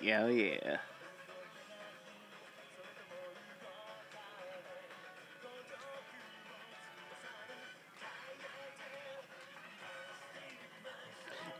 [0.00, 0.78] Yeah, oh, yeah.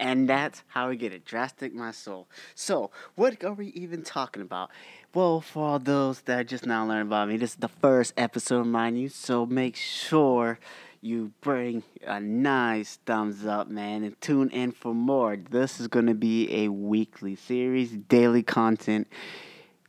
[0.01, 1.25] And that's how we get it.
[1.25, 2.29] Drastic my soul.
[2.55, 4.71] So, what are we even talking about?
[5.13, 8.65] Well, for all those that just now learned about me, this is the first episode,
[8.67, 9.09] mind you.
[9.09, 10.59] So make sure
[11.01, 15.37] you bring a nice thumbs up, man, and tune in for more.
[15.37, 19.09] This is going to be a weekly series, daily content.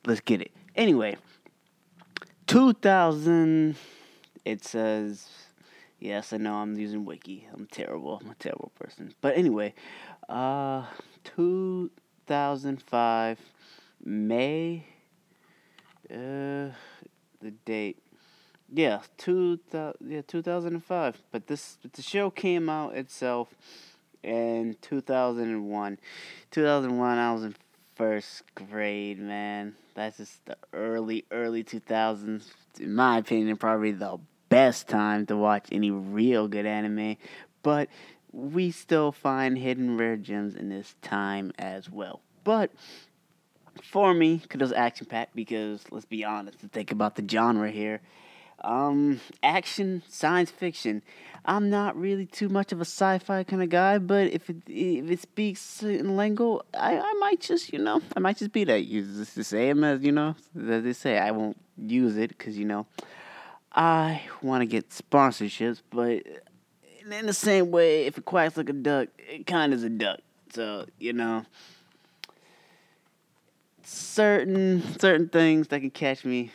[0.06, 0.52] Let's get it.
[0.76, 1.18] Anyway,
[2.48, 3.76] 2000,
[4.46, 5.28] it says,
[6.00, 7.48] yes, I know I'm using Wiki.
[7.54, 8.22] I'm terrible.
[8.24, 9.14] I'm a terrible person.
[9.22, 9.74] But anyway,
[10.28, 10.86] uh,
[11.36, 13.40] 2005,
[14.06, 14.86] May,
[16.12, 16.70] uh,
[17.42, 17.98] the date
[18.74, 21.18] yeah, two yeah thousand and five.
[21.32, 23.50] But this the show came out itself
[24.24, 25.98] in two thousand and one.
[26.52, 27.56] Two thousand one, I was in
[27.96, 29.76] first grade, man.
[29.96, 32.52] That's just the early early two thousands.
[32.80, 34.18] In my opinion, probably the
[34.50, 37.18] best time to watch any real good anime.
[37.62, 37.90] But
[38.32, 42.22] we still find hidden rare gems in this time as well.
[42.44, 42.72] But
[43.84, 47.28] for me, because it was action packed, because let's be honest, to think about the
[47.28, 48.02] genre here
[48.64, 51.02] um, action, science fiction.
[51.46, 55.10] I'm not really too much of a sci-fi kind of guy, but if it if
[55.10, 58.86] it speaks in lingo, I, I might just you know I might just be that
[58.86, 62.66] use the same as you know as they say I won't use it because you
[62.66, 62.86] know
[63.72, 66.24] I want to get sponsorships, but
[67.10, 69.90] in the same way, if it quacks like a duck, it kind of is a
[69.90, 70.20] duck.
[70.54, 71.46] So you know
[73.84, 76.52] certain certain things that can catch me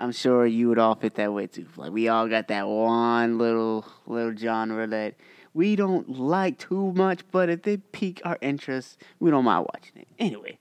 [0.00, 1.66] I'm sure you would all fit that way too.
[1.76, 5.14] Like we all got that one little little genre that
[5.52, 10.00] we don't like too much, but if they pique our interest, we don't mind watching
[10.00, 10.08] it.
[10.18, 10.58] Anyway,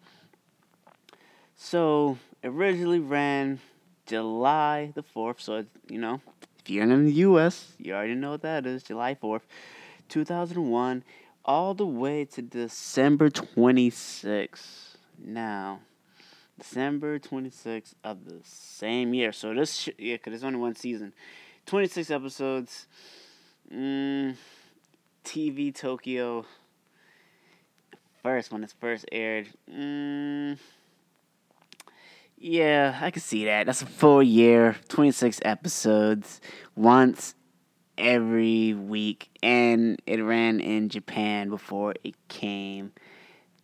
[1.55, 3.59] so originally ran
[4.05, 5.39] July the fourth.
[5.39, 6.19] So you know,
[6.59, 8.83] if you're in the U.S., you already know what that is.
[8.83, 9.47] July fourth,
[10.09, 11.01] two thousand one,
[11.45, 14.97] all the way to December twenty sixth.
[15.17, 15.79] Now
[16.59, 19.31] December 26th of the same year.
[19.31, 21.13] So this, sh- yeah, because it's only one season.
[21.65, 22.87] 26 episodes.
[23.73, 24.35] Mm,
[25.23, 26.45] TV Tokyo.
[28.23, 29.47] First, when it's first aired.
[29.71, 30.57] Mm,
[32.37, 33.65] yeah, I can see that.
[33.65, 36.41] That's a full year, 26 episodes,
[36.75, 37.35] once
[37.97, 39.29] every week.
[39.43, 42.93] And it ran in Japan before it came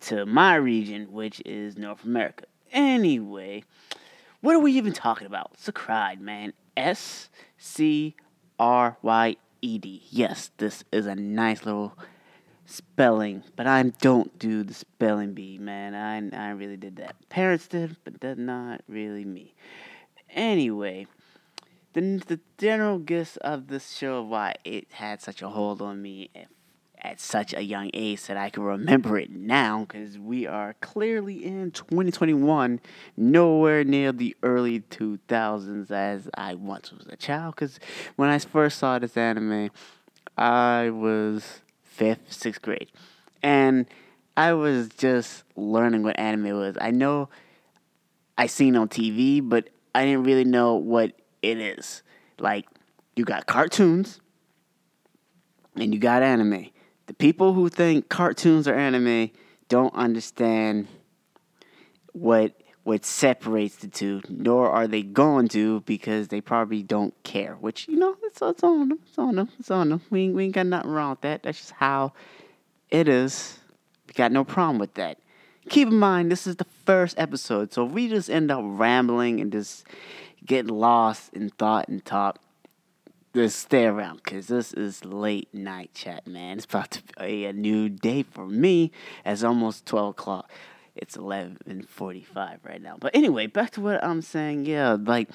[0.00, 2.44] to my region, which is North America.
[2.72, 3.64] Anyway,
[4.40, 5.56] what are we even talking about?
[5.56, 6.52] Scryed, man.
[6.76, 8.14] S C
[8.58, 10.02] R Y E D.
[10.10, 11.96] Yes, this is a nice little
[12.66, 15.94] spelling, but I don't do the spelling bee, man.
[15.94, 17.16] I, I really did that.
[17.28, 19.54] Parents did, but not really me.
[20.30, 21.06] Anyway,
[21.92, 26.30] the, the general gist of this show, why it had such a hold on me
[27.02, 31.44] at such a young age that I can remember it now because we are clearly
[31.44, 32.80] in 2021,
[33.16, 37.54] nowhere near the early 2000s as I once was a child.
[37.54, 37.78] Because
[38.16, 39.70] when I first saw this anime,
[40.36, 42.90] I was fifth, sixth grade.
[43.42, 43.86] And
[44.36, 46.76] I was just learning what anime was.
[46.80, 47.28] I know
[48.36, 52.02] I seen on TV, but I didn't really know what it is.
[52.38, 52.66] Like,
[53.14, 54.20] you got cartoons
[55.74, 56.70] and you got anime
[57.06, 59.30] the people who think cartoons are anime
[59.68, 60.88] don't understand
[62.12, 67.54] what what separates the two, nor are they going to because they probably don't care.
[67.56, 68.98] Which you know, it's, it's on them.
[69.08, 69.48] It's on them.
[69.58, 70.02] It's on them.
[70.10, 71.42] We we ain't got nothing wrong with that.
[71.42, 72.12] That's just how
[72.90, 73.58] it is.
[74.06, 75.18] We got no problem with that.
[75.68, 79.50] Keep in mind, this is the first episode, so we just end up rambling and
[79.50, 79.84] just
[80.44, 82.38] getting lost in thought and talk,
[83.36, 86.56] just stay around because this is late night chat, man.
[86.56, 88.92] It's about to be a new day for me.
[89.26, 90.50] It's almost 12 o'clock.
[90.94, 92.96] It's 11.45 right now.
[92.98, 94.64] But anyway, back to what I'm saying.
[94.64, 95.28] Yeah, like,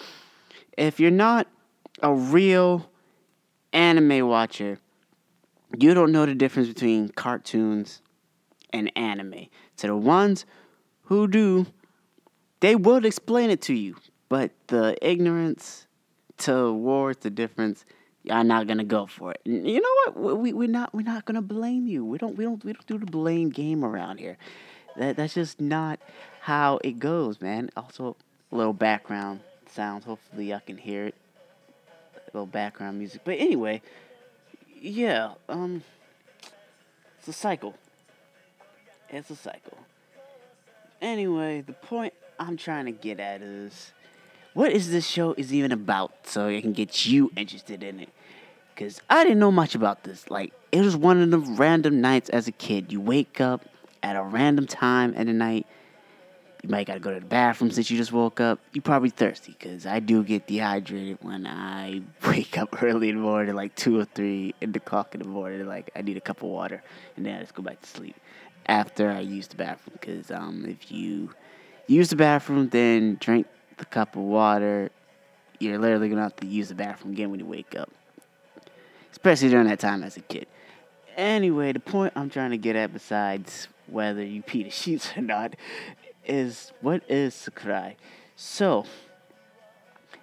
[0.75, 1.45] if you're not
[2.01, 2.89] a real
[3.71, 4.79] anime watcher,
[5.77, 8.01] you don't know the difference between cartoons
[8.73, 9.45] and anime.
[9.77, 10.47] To the ones
[11.03, 11.67] who do,
[12.61, 13.95] they will explain it to you.
[14.27, 15.85] But the ignorance
[16.41, 17.85] towards the difference,
[18.23, 19.41] y'all not gonna go for it.
[19.45, 20.39] You know what?
[20.39, 22.03] We we're not we're not gonna blame you.
[22.03, 24.37] We don't we don't we don't do the blame game around here.
[24.97, 25.99] That that's just not
[26.41, 27.69] how it goes, man.
[27.77, 28.17] Also,
[28.51, 30.05] a little background sounds.
[30.05, 31.15] Hopefully, y'all can hear it.
[32.15, 33.21] A little background music.
[33.23, 33.81] But anyway,
[34.79, 35.33] yeah.
[35.47, 35.83] Um,
[37.19, 37.75] it's a cycle.
[39.09, 39.77] It's a cycle.
[41.01, 43.91] Anyway, the point I'm trying to get at is
[44.53, 48.09] what is this show is even about so it can get you interested in it.
[48.75, 50.29] Cause I didn't know much about this.
[50.29, 52.91] Like it was one of the random nights as a kid.
[52.91, 53.65] You wake up
[54.01, 55.67] at a random time at the night.
[56.63, 58.59] You might gotta go to the bathroom since you just woke up.
[58.73, 63.21] You probably thirsty, cause I do get dehydrated when I wake up early in the
[63.21, 65.65] morning, like two or three in the clock in the morning.
[65.65, 66.83] Like I need a cup of water,
[67.15, 68.15] and then I just go back to sleep
[68.67, 69.97] after I use the bathroom.
[70.01, 71.31] Cause um, if you
[71.87, 73.47] use the bathroom, then drink
[73.81, 74.89] the cup of water,
[75.59, 77.91] you're literally gonna have to use the bathroom again when you wake up.
[79.11, 80.47] Especially during that time as a kid.
[81.17, 85.21] Anyway, the point I'm trying to get at, besides whether you pee the sheets or
[85.21, 85.55] not,
[86.25, 87.95] is what is Scryed?
[88.35, 88.85] So,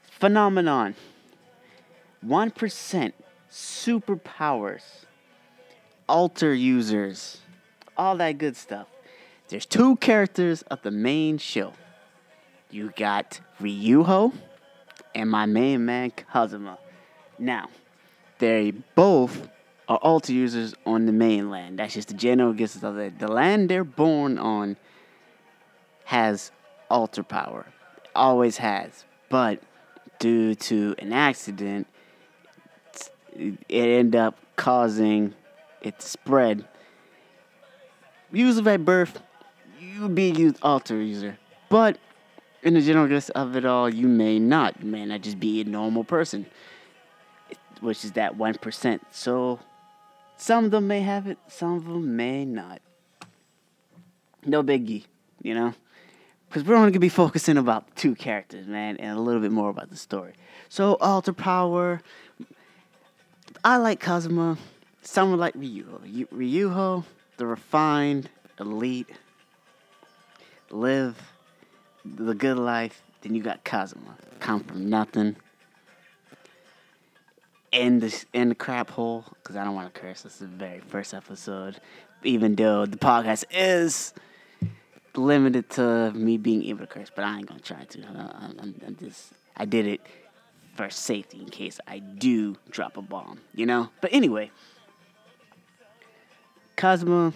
[0.03, 0.95] phenomenon
[2.25, 3.13] 1%
[3.51, 4.83] superpowers,
[6.09, 7.41] alter users,
[7.97, 8.87] all that good stuff.
[9.49, 11.73] There's two characters of the main show.
[12.71, 14.33] You got Ryuho
[15.15, 16.79] and my main man Kazuma.
[17.39, 17.69] Now,
[18.39, 19.49] they both
[19.89, 21.79] are alter users on the mainland.
[21.79, 23.19] That's just the general gist of it.
[23.19, 24.77] The land they're born on
[26.05, 26.53] has
[26.91, 27.67] alter power.
[28.15, 29.05] Always has.
[29.29, 29.61] But
[30.19, 31.87] due to an accident,
[33.35, 35.35] it ended up causing
[35.81, 36.67] it to spread.
[38.33, 39.23] Usually at birth,
[39.81, 41.39] you would be a alter user.
[41.69, 41.99] But
[42.63, 44.83] in the general gist of it all, you may not.
[44.83, 46.47] You may not just be a normal person,
[47.81, 49.01] which is that 1%.
[49.11, 49.61] So
[50.37, 52.81] some of them may have it, some of them may not.
[54.45, 55.05] No biggie,
[55.43, 55.75] you know?
[56.49, 59.53] Because we're only going to be focusing about two characters, man, and a little bit
[59.53, 60.33] more about the story.
[60.69, 62.01] So, Alter Power.
[63.63, 64.57] I like Kazuma.
[65.03, 66.29] Someone like Ryuho.
[66.29, 67.05] Ryuho,
[67.37, 69.09] the refined, elite,
[70.71, 71.17] live
[72.05, 73.03] the good life.
[73.21, 75.37] Then you got Kazuma, come from nothing.
[77.71, 80.23] In the in the crap hole, because I don't want to curse.
[80.23, 81.81] This is the very first episode,
[82.23, 84.15] even though the podcast is
[85.15, 88.03] limited to me being able to curse, but I ain't gonna try to.
[88.03, 90.01] Uh, I'm, I'm just I did it
[90.77, 93.91] for safety in case I do drop a bomb, you know.
[94.01, 94.51] But anyway,
[96.77, 97.35] Kazuma,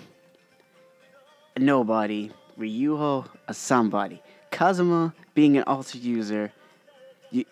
[1.59, 2.31] nobody.
[2.59, 4.23] Ryuho, a somebody.
[4.63, 6.53] Kazuma being an alter user,
[7.33, 7.45] you,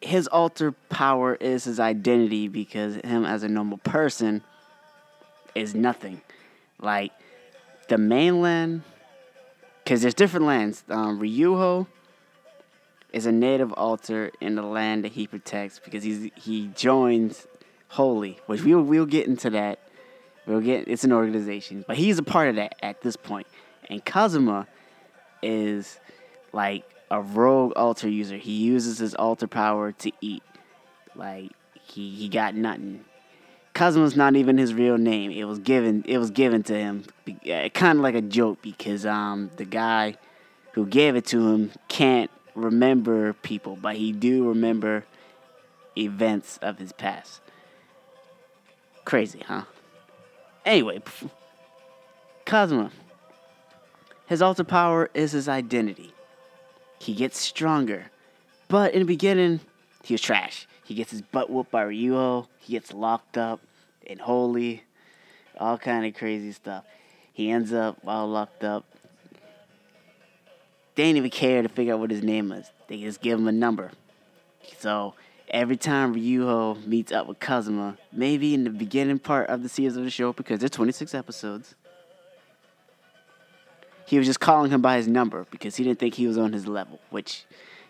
[0.00, 4.42] his alter power is his identity because him as a normal person
[5.54, 6.20] is nothing.
[6.80, 7.12] Like
[7.86, 8.82] the mainland,
[9.84, 10.82] because there's different lands.
[10.88, 11.86] Um, Ryuho
[13.12, 17.46] is a native alter in the land that he protects because he's he joins
[17.86, 19.78] Holy, which we'll we'll get into that.
[20.46, 23.46] We'll get it's an organization, but he's a part of that at this point.
[23.88, 24.66] And Kazuma
[25.40, 26.00] is
[26.52, 28.36] like a rogue alter user.
[28.36, 30.42] He uses his alter power to eat.
[31.14, 33.04] Like he he got nothing.
[33.74, 35.30] Kazuma's not even his real name.
[35.30, 37.04] It was given it was given to him,
[37.74, 40.16] kind of like a joke because um the guy
[40.72, 45.04] who gave it to him can't remember people, but he do remember
[45.96, 47.40] events of his past.
[49.04, 49.62] Crazy, huh?
[50.64, 51.02] Anyway,
[52.44, 52.90] Kazuma
[54.26, 56.14] His alter power is his identity.
[57.02, 58.12] He gets stronger.
[58.68, 59.58] But in the beginning,
[60.04, 60.68] he was trash.
[60.84, 62.46] He gets his butt whooped by Ryuho.
[62.60, 63.58] He gets locked up
[64.06, 64.84] and Holy.
[65.58, 66.84] All kind of crazy stuff.
[67.32, 68.84] He ends up all locked up.
[70.94, 72.70] They didn't even care to figure out what his name was.
[72.86, 73.90] They just give him a number.
[74.78, 75.14] So
[75.50, 79.96] every time Ryuho meets up with Kazuma, maybe in the beginning part of the series
[79.96, 81.74] of the show, because there's 26 episodes,
[84.12, 86.52] he was just calling him by his number because he didn't think he was on
[86.52, 87.46] his level, which,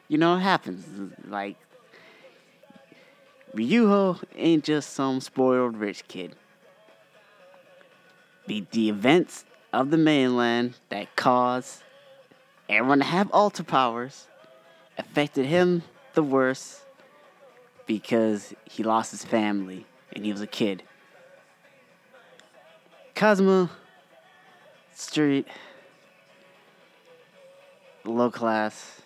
[0.07, 0.87] you know, happens.
[1.27, 1.57] Like,
[3.57, 6.37] Ryuho ain't just some spoiled rich kid.
[8.47, 11.83] The, the events of the mainland that caused
[12.69, 14.29] everyone to have alter powers
[14.99, 15.83] affected him
[16.15, 16.83] the worst
[17.85, 20.85] because he lost his family and he was a kid.
[23.17, 23.71] Kazuma
[24.95, 25.49] Street
[28.05, 29.03] low class,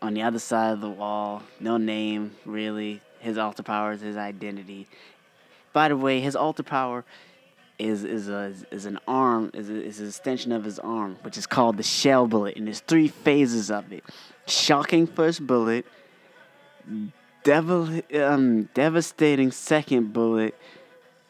[0.00, 3.00] on the other side of the wall, no name really.
[3.20, 4.88] His alter power is his identity.
[5.72, 7.04] By the way, his alter power
[7.78, 11.38] is is a is an arm is a, is an extension of his arm, which
[11.38, 14.04] is called the shell bullet, and there's three phases of it:
[14.46, 15.86] shocking first bullet,
[17.44, 20.56] devil um devastating second bullet,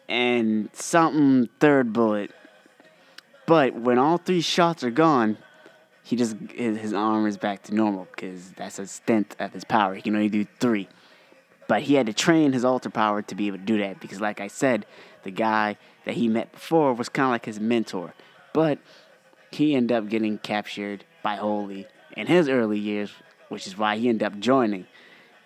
[0.09, 2.31] and something third bullet.
[3.47, 5.37] But when all three shots are gone,
[6.03, 9.95] he just his, arm is back to normal because that's a stint of his power.
[9.95, 10.89] He can only do three.
[11.69, 14.21] But he had to train his alter power to be able to do that because,
[14.21, 14.85] like I said,
[15.23, 18.15] the guy that he met before was kind of like his mentor.
[18.53, 18.79] But
[19.51, 23.11] he ended up getting captured by Holy in his early years,
[23.49, 24.87] which is why he ended up joining.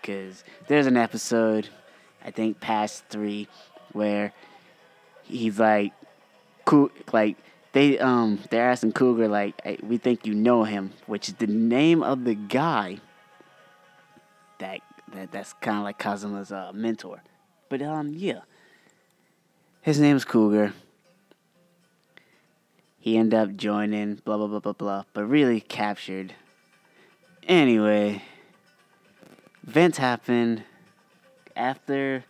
[0.00, 1.68] Because there's an episode,
[2.25, 3.46] I think past three,
[3.92, 4.32] where
[5.22, 5.92] he's like,
[6.64, 7.36] cool, like
[7.76, 11.47] they um they're asking Cougar like, hey, we think you know him, which is the
[11.47, 13.00] name of the guy
[14.61, 14.80] that
[15.12, 17.23] that that's kind of like Kazuma's uh, mentor.
[17.68, 18.40] But um yeah,
[19.83, 20.73] his name is Cougar.
[22.99, 26.33] He ended up joining, blah blah blah blah blah, but really captured.
[27.47, 28.23] Anyway,
[29.68, 30.62] events happened
[31.54, 32.25] after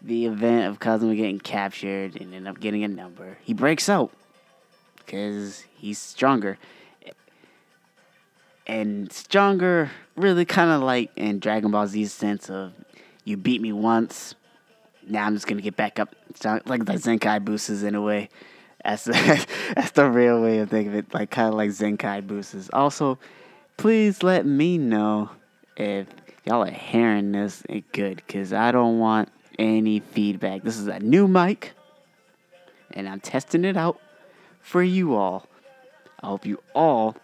[0.00, 3.38] the event of Kazuma getting captured and end up getting a number.
[3.42, 4.12] He breaks out
[5.08, 6.58] because he's stronger.
[8.66, 12.72] And stronger, really kind of like in Dragon Ball Z's sense of
[13.24, 14.34] you beat me once,
[15.06, 16.14] now I'm just gonna get back up.
[16.66, 18.28] Like the Zenkai boosters in a way.
[18.84, 21.14] That's the, that's the real way of thinking of it.
[21.14, 22.68] Like kind of like Zenkai boosters.
[22.74, 23.18] Also,
[23.78, 25.30] please let me know
[25.78, 26.06] if
[26.44, 27.62] y'all are hearing this
[27.92, 30.62] good, cause I don't want any feedback.
[30.62, 31.72] This is a new mic,
[32.92, 33.98] and I'm testing it out
[34.68, 35.46] for you all.
[36.22, 37.16] I hope you all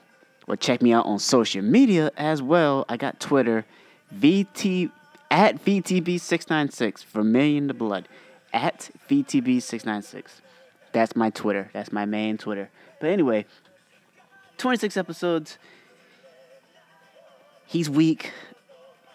[0.47, 2.87] will check me out on social media as well.
[2.89, 3.67] I got Twitter,
[4.15, 4.91] VT
[5.31, 8.09] at VTB696, Vermilion the Blood.
[8.53, 10.25] At VTB696.
[10.93, 11.71] That's my Twitter.
[11.75, 12.71] That's my main Twitter.
[13.01, 13.47] But anyway,
[14.57, 15.59] 26 episodes.
[17.67, 18.33] He's weak.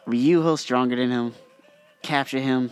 [0.06, 1.34] Ryuho's stronger than him.
[2.04, 2.70] Capture him.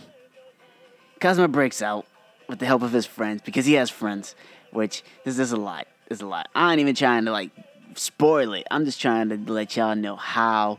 [1.20, 2.06] Kazuma breaks out
[2.48, 4.34] with the help of his friends because he has friends,
[4.72, 5.86] which this is a lot.
[6.10, 6.48] Is a lot.
[6.54, 7.50] I ain't even trying to like
[7.94, 8.66] spoil it.
[8.70, 10.78] I'm just trying to let y'all know how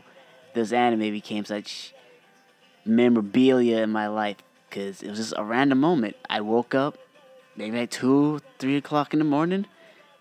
[0.54, 1.94] this anime became such
[2.84, 6.16] memorabilia in my life because it was just a random moment.
[6.28, 6.98] I woke up
[7.56, 9.66] maybe at 2, 3 o'clock in the morning.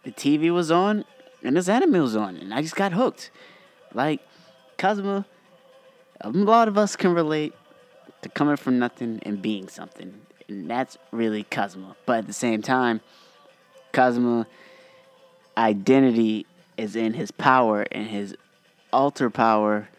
[0.04, 1.06] The TV was on
[1.44, 3.32] and this anime was on, and I just got hooked.
[3.94, 4.22] Like,
[4.78, 5.26] Kazuma,
[6.22, 7.54] a lot of us can relate
[8.22, 10.22] to coming from nothing and being something.
[10.48, 11.96] And that's really Kazuma.
[12.06, 13.02] But at the same time,
[13.92, 14.48] Kazuma
[15.58, 16.46] identity
[16.78, 18.36] is in his power, and his
[18.94, 19.90] alter power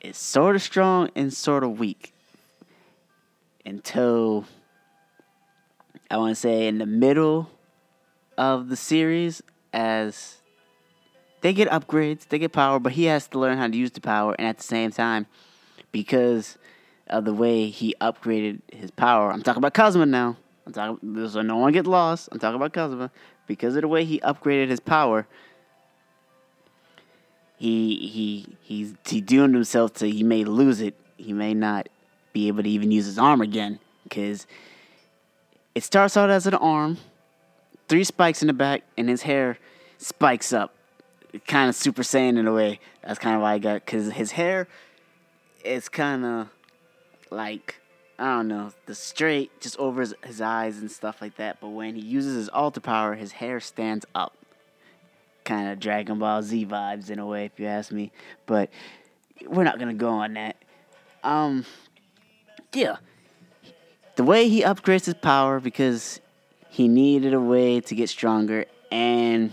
[0.00, 2.12] is sort of strong and sort of weak.
[3.66, 4.46] Until
[6.10, 7.50] I want to say in the middle
[8.38, 9.42] of the series,
[9.72, 10.38] as
[11.40, 14.00] they get upgrades, they get power, but he has to learn how to use the
[14.00, 15.26] power, and at the same time,
[15.92, 16.56] because
[17.06, 20.36] of the way he upgraded his power, I'm talking about Kazuma now.
[20.76, 22.28] I'm talking so no one get lost.
[22.32, 23.10] I'm talking about Kazuma
[23.46, 25.26] because of the way he upgraded his power
[27.60, 30.94] he he he's he doomed himself to he may lose it.
[31.18, 31.90] He may not
[32.32, 34.46] be able to even use his arm again because
[35.74, 36.96] it starts out as an arm,
[37.86, 39.58] three spikes in the back, and his hair
[39.98, 40.74] spikes up,
[41.46, 42.80] kind of Super Saiyan in a way.
[43.04, 44.66] That's kind of why I got because his hair
[45.62, 46.48] is kind of
[47.30, 47.78] like
[48.20, 51.58] I don't know the straight just over his, his eyes and stuff like that.
[51.58, 54.36] But when he uses his alter power, his hair stands up
[55.44, 58.12] kind of Dragon Ball Z vibes in a way, if you ask me.
[58.44, 58.68] But
[59.46, 60.56] we're not gonna go on that.
[61.24, 61.64] Um,
[62.74, 62.96] yeah,
[64.16, 66.20] the way he upgrades his power because
[66.68, 69.50] he needed a way to get stronger and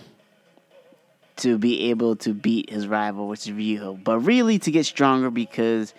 [1.37, 4.03] to be able to beat his rival, which is Ryuho.
[4.03, 5.93] But really to get stronger because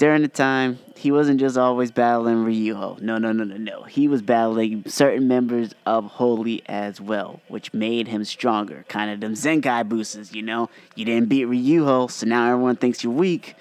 [0.00, 3.02] during the time, he wasn't just always battling Ryuho.
[3.02, 3.82] No, no, no, no, no.
[3.82, 8.86] He was battling certain members of Holy as well, which made him stronger.
[8.88, 10.70] Kind of them Zenkai boosters, you know?
[10.94, 13.56] You didn't beat Ryuho, so now everyone thinks you're weak.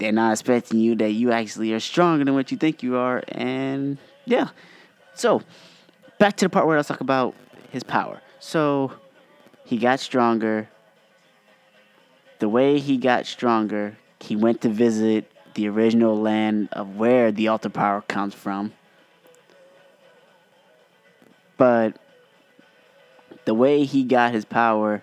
[0.00, 3.22] They're not expecting you that you actually are stronger than what you think you are.
[3.28, 4.48] And yeah.
[5.14, 5.40] So,
[6.18, 7.36] back to the part where I was talking about
[7.70, 8.20] his power.
[8.40, 8.90] So,
[9.64, 10.68] he got stronger.
[12.40, 17.48] The way he got stronger, he went to visit the original land of where the
[17.48, 18.72] alter power comes from.
[21.56, 21.96] But
[23.44, 25.02] the way he got his power,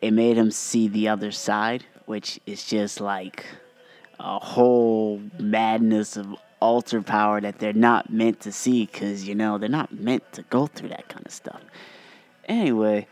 [0.00, 3.46] it made him see the other side, which is just like
[4.20, 9.58] a whole madness of alter power that they're not meant to see because, you know,
[9.58, 11.60] they're not meant to go through that kind of stuff.
[12.46, 13.06] Anyway,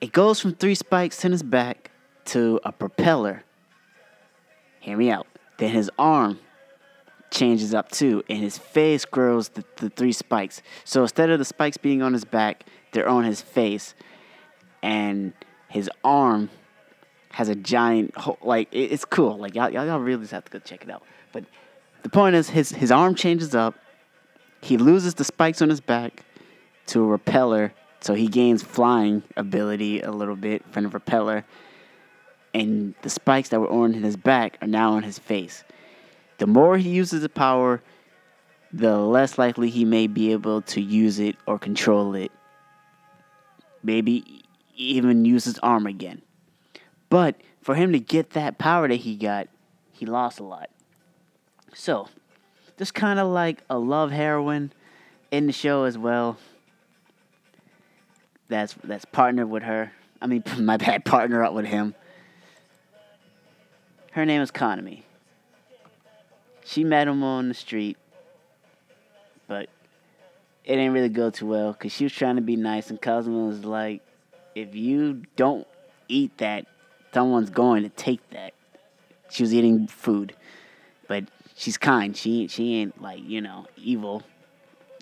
[0.00, 1.90] it goes from three spikes in his back
[2.26, 3.44] to a propeller
[4.82, 5.26] hear me out.
[5.58, 6.40] Then his arm
[7.30, 10.60] changes up too, and his face grows the, the three spikes.
[10.84, 13.94] So instead of the spikes being on his back, they're on his face,
[14.82, 15.32] and
[15.68, 16.50] his arm
[17.30, 19.38] has a giant like it's cool.
[19.38, 21.02] Like y'all, y'all really just have to go check it out.
[21.32, 21.44] But
[22.02, 23.76] the point is, his his arm changes up.
[24.60, 26.24] He loses the spikes on his back
[26.86, 31.44] to a repeller, so he gains flying ability a little bit from the repeller.
[32.54, 35.64] And the spikes that were on his back are now on his face.
[36.38, 37.82] The more he uses the power,
[38.72, 42.32] the less likely he may be able to use it or control it.
[43.82, 44.44] Maybe
[44.76, 46.22] even use his arm again.
[47.08, 49.48] But for him to get that power that he got,
[49.92, 50.70] he lost a lot.
[51.74, 52.08] So,
[52.78, 54.72] just kind of like a love heroine
[55.30, 56.38] in the show as well.
[58.48, 59.92] That's that's partnered with her.
[60.20, 61.94] I mean, my bad, partner up with him.
[64.12, 65.02] Her name is Kanami.
[66.64, 67.96] She met him on the street,
[69.48, 69.70] but
[70.64, 73.46] it didn't really go too well because she was trying to be nice, and Kazuma
[73.46, 74.02] was like,
[74.54, 75.66] "If you don't
[76.08, 76.66] eat that,
[77.14, 78.52] someone's going to take that.
[79.30, 80.36] She was eating food,
[81.08, 81.24] but
[81.56, 82.14] she's kind.
[82.14, 84.24] She she ain't like you know evil,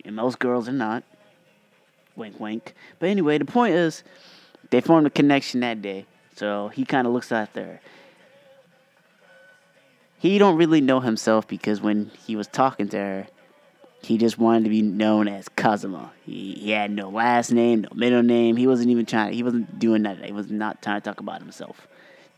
[0.04, 1.02] and most girls are not.
[2.14, 2.74] Wink, wink.
[3.00, 4.04] But anyway, the point is,
[4.70, 6.06] they formed a connection that day.
[6.36, 7.80] So he kind of looks after her.
[10.20, 13.26] He don't really know himself because when he was talking to her,
[14.02, 16.12] he just wanted to be known as Kazuma.
[16.24, 18.56] He, he had no last name, no middle name.
[18.56, 19.32] He wasn't even trying.
[19.32, 20.24] He wasn't doing that.
[20.24, 21.88] He was not trying to talk about himself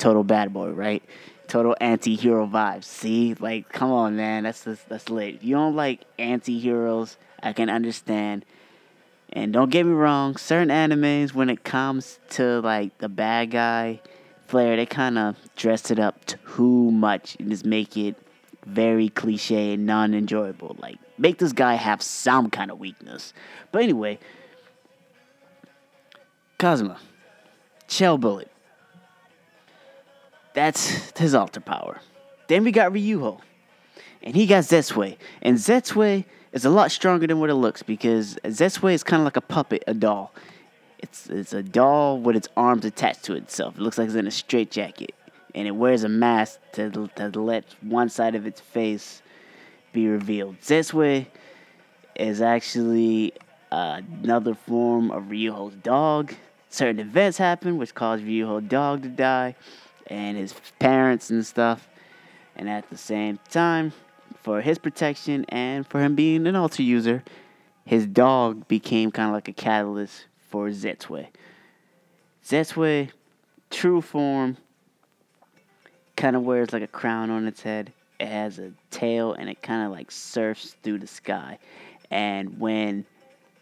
[0.03, 1.03] total bad boy, right?
[1.47, 2.85] Total anti-hero vibes.
[2.85, 5.43] See, like, come on, man, that's that's, that's lit.
[5.43, 7.17] You don't like anti-heroes?
[7.43, 8.45] I can understand.
[9.33, 14.01] And don't get me wrong, certain animes, when it comes to like the bad guy
[14.53, 18.15] flair, they kind of dress it up too much and just make it
[18.67, 20.77] very cliche and non-enjoyable.
[20.79, 23.33] Like, make this guy have some kind of weakness.
[23.73, 24.19] But anyway,
[26.59, 26.99] Kazuma,
[27.89, 28.51] Shell Bullet.
[30.53, 32.03] That's his alter power.
[32.49, 33.41] Then we got Ryuho.
[34.23, 35.17] And he got Zetsuei.
[35.41, 39.25] And Zetsuei is a lot stronger than what it looks because Zetsuei is kind of
[39.25, 40.35] like a puppet, a doll.
[41.03, 43.77] It's, it's a doll with its arms attached to itself.
[43.77, 45.15] It looks like it's in a straitjacket.
[45.55, 49.21] And it wears a mask to, to let one side of its face
[49.93, 50.59] be revealed.
[50.61, 51.27] Zetsuei
[52.17, 53.33] is actually
[53.71, 56.35] uh, another form of Ryuho's dog.
[56.71, 59.57] Certain events happen which cause Ryuho's dog to die
[60.07, 61.89] and his parents and stuff.
[62.57, 63.93] And at the same time,
[64.43, 67.23] for his protection and for him being an alter user,
[67.85, 71.29] his dog became kind of like a catalyst for Zetsuei.
[72.45, 73.11] Zetsuei,
[73.71, 74.59] true form,
[76.17, 77.93] kind of wears like a crown on its head.
[78.21, 81.59] It has a tail and it kind of like surfs through the sky.
[82.11, 83.07] And when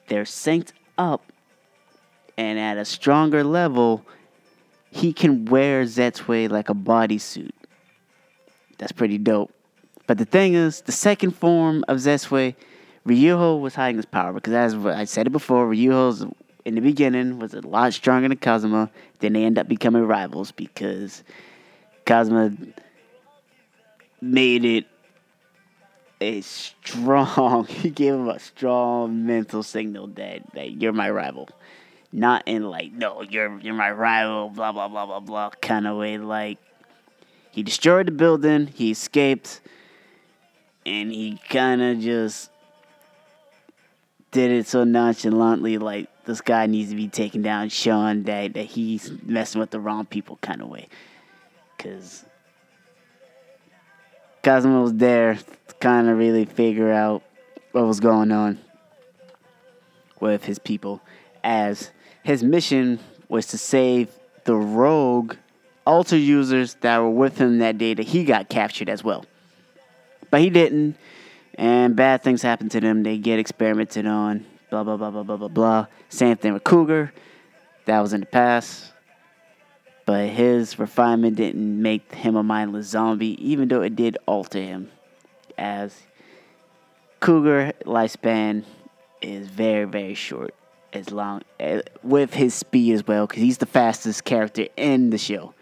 [0.09, 1.33] they're synced up
[2.37, 4.05] and at a stronger level,
[4.91, 7.53] he can wear Zetsuei like a bodysuit.
[8.79, 9.53] That's pretty dope.
[10.09, 12.57] But the thing is, the second form of Zetsuei,
[13.07, 16.27] Ryuho was hiding his power because, as I said it before, Ryuho's
[16.65, 18.91] in the beginning was a lot stronger than Kazuma.
[19.21, 21.23] Then they end up becoming rivals because
[22.05, 22.53] Kazuma
[24.21, 24.87] made it
[26.21, 27.65] a strong.
[27.69, 31.49] He gave him a strong mental signal that, that you're my rival
[32.13, 35.97] not in like no you're you're my rival blah blah blah blah blah kind of
[35.97, 36.59] way like
[37.53, 39.61] he destroyed the building he escaped
[40.85, 42.50] and he kind of just
[44.31, 48.67] did it so nonchalantly like this guy needs to be taken down showing that, that
[48.67, 50.89] he's messing with the wrong people kind of way
[51.77, 52.25] because
[54.43, 57.23] Kazuma was there to kind of really figure out
[57.73, 58.59] what was going on
[60.21, 61.01] with his people
[61.43, 61.91] as
[62.23, 64.11] his mission was to save
[64.45, 65.37] the rogue
[65.87, 69.25] alter users that were with him that day that he got captured as well.
[70.31, 70.97] But he didn't,
[71.55, 73.03] and bad things happen to them.
[73.03, 75.87] They get experimented on, blah, blah, blah, blah, blah, blah, blah.
[76.09, 77.13] Same thing with Cougar.
[77.87, 78.93] That was in the past.
[80.07, 84.91] But his refinement didn't make him a mindless zombie, even though it did alter him.
[85.57, 85.95] As
[87.21, 88.65] Cougar lifespan
[89.21, 90.55] is very, very short
[90.93, 95.19] as long uh, with his speed as well because he's the fastest character in the
[95.19, 95.55] show.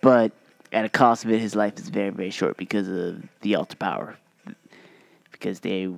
[0.00, 0.32] But
[0.72, 3.76] at a cost of it, his life is very very short because of the alter
[3.76, 4.16] power.
[5.38, 5.88] Because they,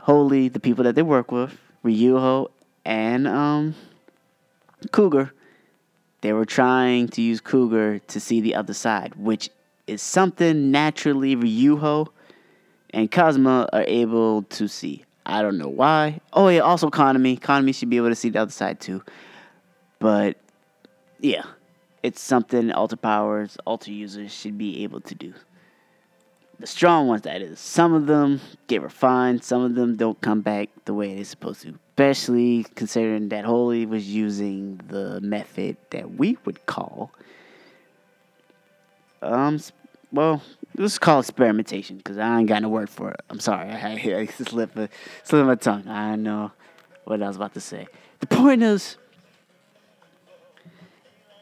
[0.00, 2.48] Holy, the people that they work with, Ryuho
[2.84, 3.74] and um,
[4.92, 5.32] Cougar,
[6.20, 9.50] they were trying to use Cougar to see the other side, which
[9.86, 12.08] is something naturally Ryuho
[12.90, 15.04] and Kazuma are able to see.
[15.24, 16.20] I don't know why.
[16.32, 17.38] Oh yeah, also Kanami.
[17.38, 19.02] Kanami should be able to see the other side too.
[19.98, 20.36] But
[21.20, 21.44] yeah,
[22.02, 25.34] it's something alter powers, alter users should be able to do.
[26.58, 27.60] The strong ones, that is.
[27.60, 31.62] Some of them get refined, some of them don't come back the way they're supposed
[31.62, 31.74] to.
[31.90, 37.10] Especially considering that Holy was using the method that we would call,
[39.22, 39.60] um,
[40.12, 40.42] well,
[40.76, 43.20] let's call experimentation because I ain't got no word for it.
[43.28, 44.88] I'm sorry, I, I, I slip a
[45.24, 45.88] slip my tongue.
[45.88, 46.52] I know
[47.04, 47.86] what I was about to say.
[48.20, 48.96] The point is,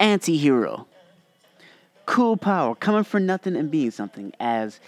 [0.00, 0.86] anti-hero,
[2.06, 4.32] cool power, coming for nothing and being something.
[4.40, 4.80] As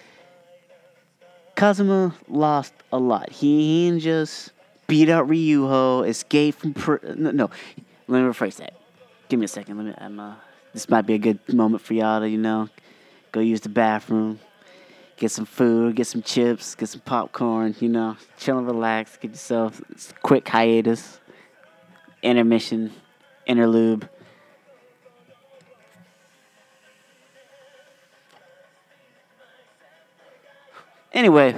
[1.57, 3.31] Kazuma lost a lot.
[3.31, 4.53] He, he just
[4.87, 7.51] beat out Ryuho, escaped from pr- no, no.
[8.07, 8.75] Let me rephrase that.
[9.29, 9.79] Give me a second.
[9.79, 9.95] Let me.
[9.99, 10.21] I'm.
[10.21, 10.35] Uh,
[10.73, 12.69] this might be a good moment for y'all to you know
[13.33, 14.39] go use the bathroom,
[15.17, 19.31] get some food, get some chips, get some popcorn, you know, chill and relax, get
[19.31, 19.81] yourself
[20.23, 21.21] quick hiatus,
[22.23, 22.93] intermission,
[23.47, 24.09] interlude.
[31.13, 31.55] Anyway,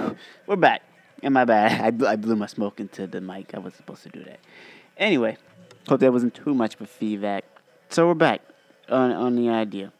[0.47, 0.81] we're back.
[1.21, 1.81] And my bad.
[1.85, 3.53] I, blew, I blew my smoke into the mic.
[3.53, 4.39] I wasn't supposed to do that.
[4.97, 5.37] Anyway,
[5.87, 7.45] hope that wasn't too much of a feedback.
[7.89, 8.41] So we're back
[8.89, 9.91] on, on the idea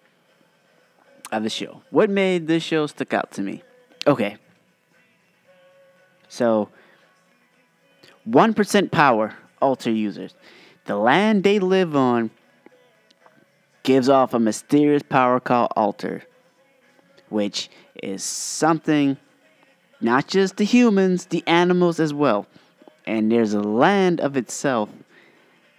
[1.32, 1.82] of the show.
[1.90, 3.64] What made this show stick out to me?
[4.06, 4.38] Okay.
[6.28, 6.70] So,
[8.28, 10.36] 1% power, alter users.
[10.86, 12.32] The land they live on
[13.84, 16.24] gives off a mysterious power called alter,
[17.30, 17.70] which
[18.02, 19.18] is something
[20.02, 22.48] not just the humans, the animals as well.
[23.06, 24.90] And there's a land of itself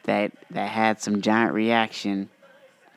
[0.04, 2.28] that that had some giant reaction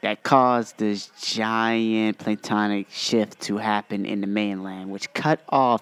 [0.02, 5.82] that caused this giant platonic shift to happen in the mainland, which cut off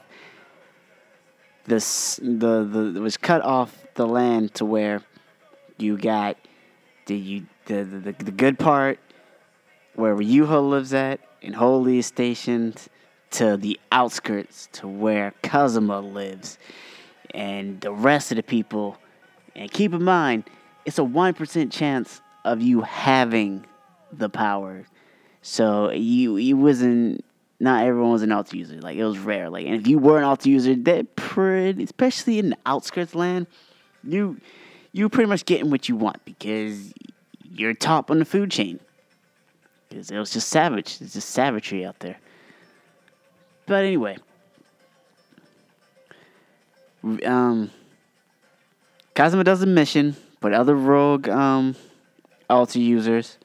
[1.66, 5.02] this the the which cut off the land to where
[5.78, 6.38] you got
[7.06, 9.00] the you the the, the, the good part
[9.96, 12.88] where Ryuho lives at and Holy is stationed
[13.32, 16.58] to the outskirts to where Kazuma lives
[17.34, 18.98] and the rest of the people
[19.56, 20.44] and keep in mind
[20.86, 23.66] it's a 1% chance of you having
[24.12, 24.86] the power.
[25.42, 27.24] So you you wasn't
[27.60, 28.80] not everyone was an alt user.
[28.80, 29.50] Like it was rare.
[29.50, 33.48] Like and if you were an alt user, that pretty especially in the outskirts land,
[34.04, 34.40] you
[34.92, 36.94] you pretty much getting what you want because
[37.54, 38.80] you're top on the food chain.
[39.90, 40.98] Because it was just savage.
[41.02, 42.18] It's just savagery out there.
[43.66, 44.18] But anyway.
[47.26, 47.72] Um
[49.14, 51.76] Kazuma does a mission, but other rogue um
[52.50, 53.38] alter users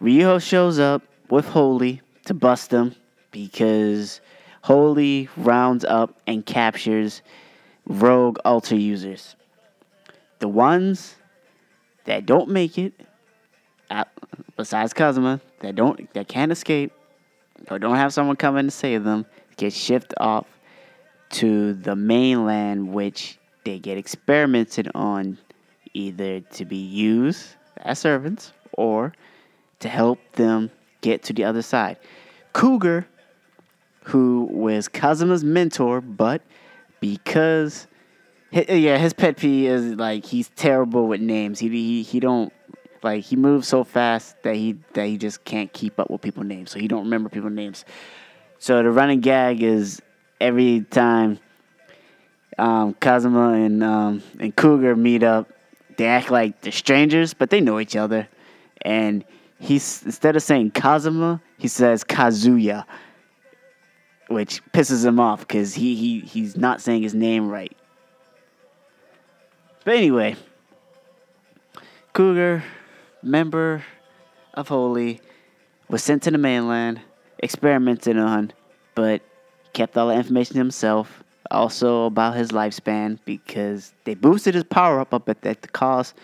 [0.00, 2.94] Ryuho shows up with Holy to bust them
[3.32, 4.20] because
[4.62, 7.22] Holy rounds up and captures
[7.84, 9.34] rogue alter users.
[10.38, 11.16] The ones
[12.04, 12.92] that don't make it,
[14.56, 16.92] besides Kazuma, that don't that can't escape
[17.70, 20.46] or don't have someone come in to save them, get shipped off
[21.30, 25.38] to the mainland, which they get experimented on,
[25.94, 29.12] either to be used as servants or
[29.80, 31.96] to help them get to the other side.
[32.52, 33.06] Cougar,
[34.04, 36.42] who was Kazuma's mentor, but
[37.00, 37.86] because
[38.50, 41.58] yeah, his pet peeve is like he's terrible with names.
[41.58, 42.52] He he he don't
[43.02, 46.46] like he moves so fast that he that he just can't keep up with people's
[46.46, 46.70] names.
[46.70, 47.84] So he don't remember people's names.
[48.58, 50.02] So the running gag is
[50.40, 51.38] every time
[52.58, 55.48] um, Kazuma and um, and Cougar meet up,
[55.96, 58.28] they act like they're strangers, but they know each other,
[58.82, 59.24] and
[59.60, 62.84] he's instead of saying Kazuma, he says Kazuya,
[64.28, 67.76] which pisses him off because he, he he's not saying his name right.
[69.84, 70.36] But anyway,
[72.12, 72.64] Cougar,
[73.22, 73.84] member
[74.54, 75.20] of Holy,
[75.88, 77.00] was sent to the mainland,
[77.38, 78.52] experimented on,
[78.94, 79.22] but
[79.72, 81.22] kept all the information himself.
[81.50, 86.14] Also about his lifespan because they boosted his power up at, at the cost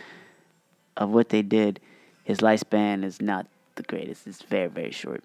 [0.98, 1.80] of what they did
[2.24, 4.26] his lifespan is not the greatest.
[4.26, 5.22] It's very, very short.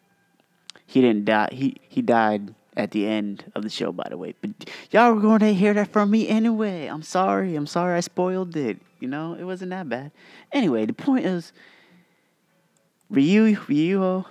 [0.85, 1.49] He didn't die.
[1.51, 4.33] He he died at the end of the show, by the way.
[4.41, 4.51] But
[4.91, 6.87] y'all were going to hear that from me anyway.
[6.87, 7.55] I'm sorry.
[7.55, 8.79] I'm sorry I spoiled it.
[8.99, 10.11] You know, it wasn't that bad.
[10.51, 11.53] Anyway, the point is,
[13.09, 14.25] Ryu, Ryuho,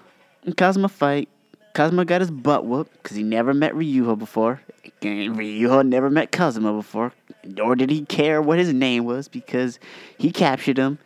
[0.45, 1.29] and Kazuma fight.
[1.75, 4.61] Kazuma got his butt whooped because he never met Ryuho before.
[5.03, 7.13] And Ryuho never met Kazuma before.
[7.45, 9.79] Nor did he care what his name was because
[10.19, 10.99] he captured him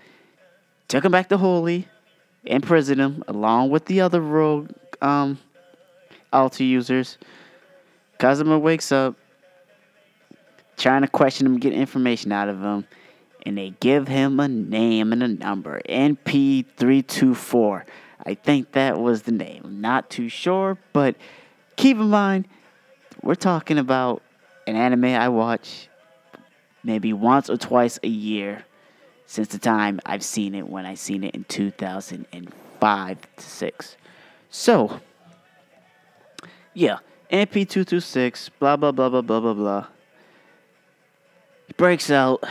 [0.92, 1.88] took him back to Holy,
[2.44, 5.38] imprisoned him along with the other rogue um,
[6.33, 7.18] alter users.
[8.18, 9.16] Kazuma wakes up,
[10.77, 12.87] trying to question him, get information out of him,
[13.45, 17.85] and they give him a name and a number NP324.
[18.25, 19.81] I think that was the name.
[19.81, 21.16] Not too sure, but
[21.77, 22.47] keep in mind,
[23.23, 24.23] we're talking about
[24.66, 25.88] an anime I watch
[26.85, 28.64] maybe once or twice a year
[29.27, 33.97] since the time I've seen it when I seen it in 2005 to 6.
[34.51, 35.01] So,
[36.74, 36.98] yeah,
[37.30, 39.87] NP226, blah, blah, blah, blah, blah, blah, blah.
[41.66, 42.44] He breaks out.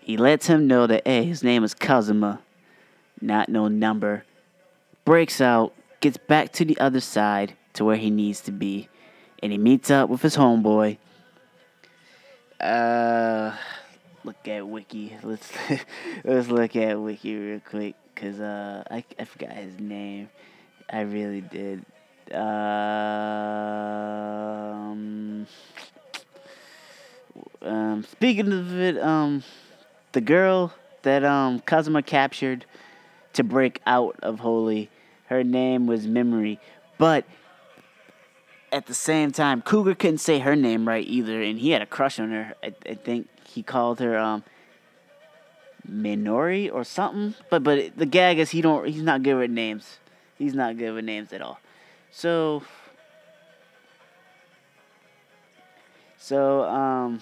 [0.00, 2.40] He lets him know that, hey, his name is Kazuma,
[3.20, 4.24] not no number.
[5.04, 8.88] Breaks out, gets back to the other side to where he needs to be,
[9.42, 10.98] and he meets up with his homeboy.
[12.60, 13.56] Uh,
[14.24, 15.16] look at Wiki.
[15.22, 15.52] Let's
[16.24, 20.28] let's look at Wiki real quick, cause uh, I I forgot his name.
[20.88, 21.84] I really did.
[22.32, 23.46] Um,
[27.60, 29.42] um, speaking of it, um,
[30.12, 32.64] the girl that um Kazuma captured
[33.34, 34.90] to break out of Holy,
[35.26, 36.58] her name was Mimori,
[36.98, 37.24] but
[38.72, 41.86] at the same time, Cougar couldn't say her name right either, and he had a
[41.86, 42.54] crush on her.
[42.62, 44.42] I, I think he called her um
[45.88, 47.34] Minori or something.
[47.50, 49.98] But but the gag is he don't he's not good with names.
[50.38, 51.60] He's not good with names at all.
[52.12, 52.62] So
[56.16, 57.20] so um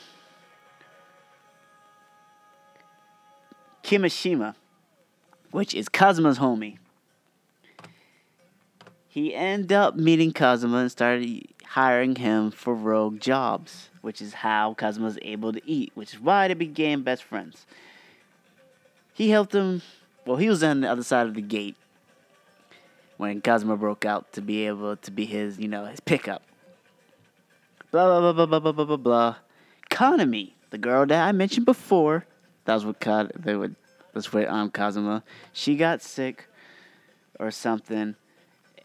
[3.82, 4.54] Kimishima,
[5.50, 6.76] which is Kazuma's homie
[9.10, 14.74] he ended up meeting Kazuma and started hiring him for rogue jobs, which is how
[14.74, 17.66] Kazuma able to eat, which is why they became best friends.
[19.12, 19.82] He helped him,
[20.24, 21.74] well, he was on the other side of the gate
[23.20, 26.42] when Kazuma broke out to be able to be his, you know, his pickup.
[27.90, 29.36] Blah, blah, blah, blah, blah, blah, blah, blah.
[29.90, 32.24] Kanami, the girl that I mentioned before,
[32.64, 32.98] that was what,
[33.36, 33.76] they would,
[34.14, 36.46] that's what um, Kazuma, she got sick
[37.38, 38.16] or something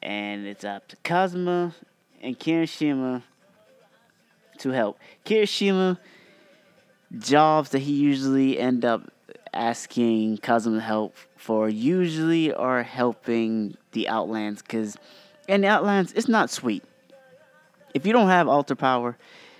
[0.03, 1.73] and it's up to Kazuma
[2.21, 3.23] and Kirishima
[4.57, 4.99] to help.
[5.25, 5.97] Kirishima
[7.17, 9.09] jobs that he usually end up
[9.53, 14.97] asking Kazuma help for usually are helping the Outlands because
[15.47, 16.83] in the Outlands it's not sweet.
[17.93, 19.15] If you don't have alter power,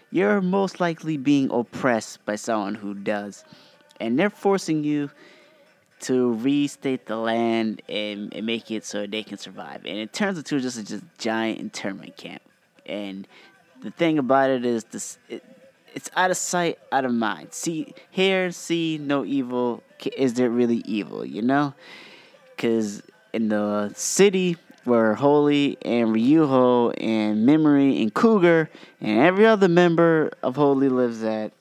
[0.09, 3.45] you're most likely being oppressed by someone who does.
[3.99, 5.11] And they're forcing you
[5.99, 9.85] to restate the land and, and make it so they can survive.
[9.85, 12.41] And it turns into just a just giant internment camp.
[12.87, 13.27] And
[13.81, 15.43] the thing about it is this it,
[15.95, 17.53] it's out of sight, out of mind.
[17.53, 19.81] See here, see no evil.
[20.15, 21.25] Is there really evil?
[21.25, 21.73] You know,
[22.55, 23.01] because
[23.33, 28.69] in the city where Holy and Ryuho and Mimori and Cougar
[29.01, 31.53] and every other member of Holy lives at,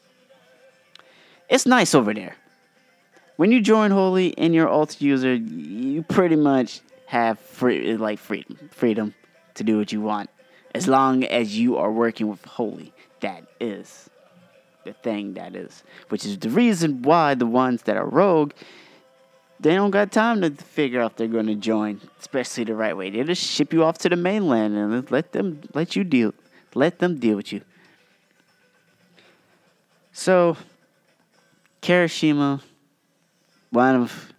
[1.49, 2.37] it's nice over there
[3.37, 8.71] when you join Holy and you're alt user, you pretty much have free like freedom,
[8.73, 9.15] freedom
[9.55, 10.31] to do what you want,
[10.75, 12.93] as long as you are working with Holy.
[13.21, 14.09] That is
[14.85, 15.35] the thing.
[15.35, 18.53] That is, which is the reason why the ones that are rogue,
[19.61, 22.97] they don't got time to figure out if they're going to join, especially the right
[22.97, 23.11] way.
[23.11, 26.35] They just ship you off to the mainland and let them let you deal,
[26.75, 27.63] let them deal with you.
[30.13, 30.57] So,
[31.83, 32.61] Kirishima
[33.75, 34.33] one of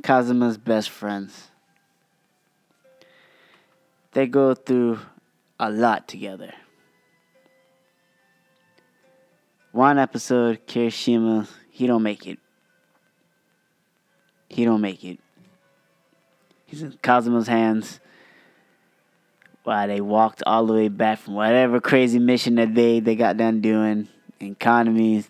[0.00, 1.48] Kazuma's best friends.
[4.12, 5.00] They go through
[5.58, 6.54] a lot together.
[9.72, 12.38] One episode, Kirishima, he don't make it.
[14.48, 15.20] He don't make it.
[16.66, 18.00] He's in Kazuma's hands
[19.62, 23.36] while they walked all the way back from whatever crazy mission that they, they got
[23.36, 24.08] done doing.
[24.40, 24.58] And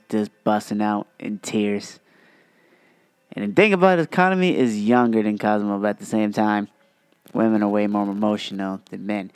[0.09, 1.99] just busting out in tears.
[3.33, 4.11] And the thing about it,
[4.57, 6.69] is younger than Cosmo, but at the same time,
[7.33, 9.33] women are way more emotional than men.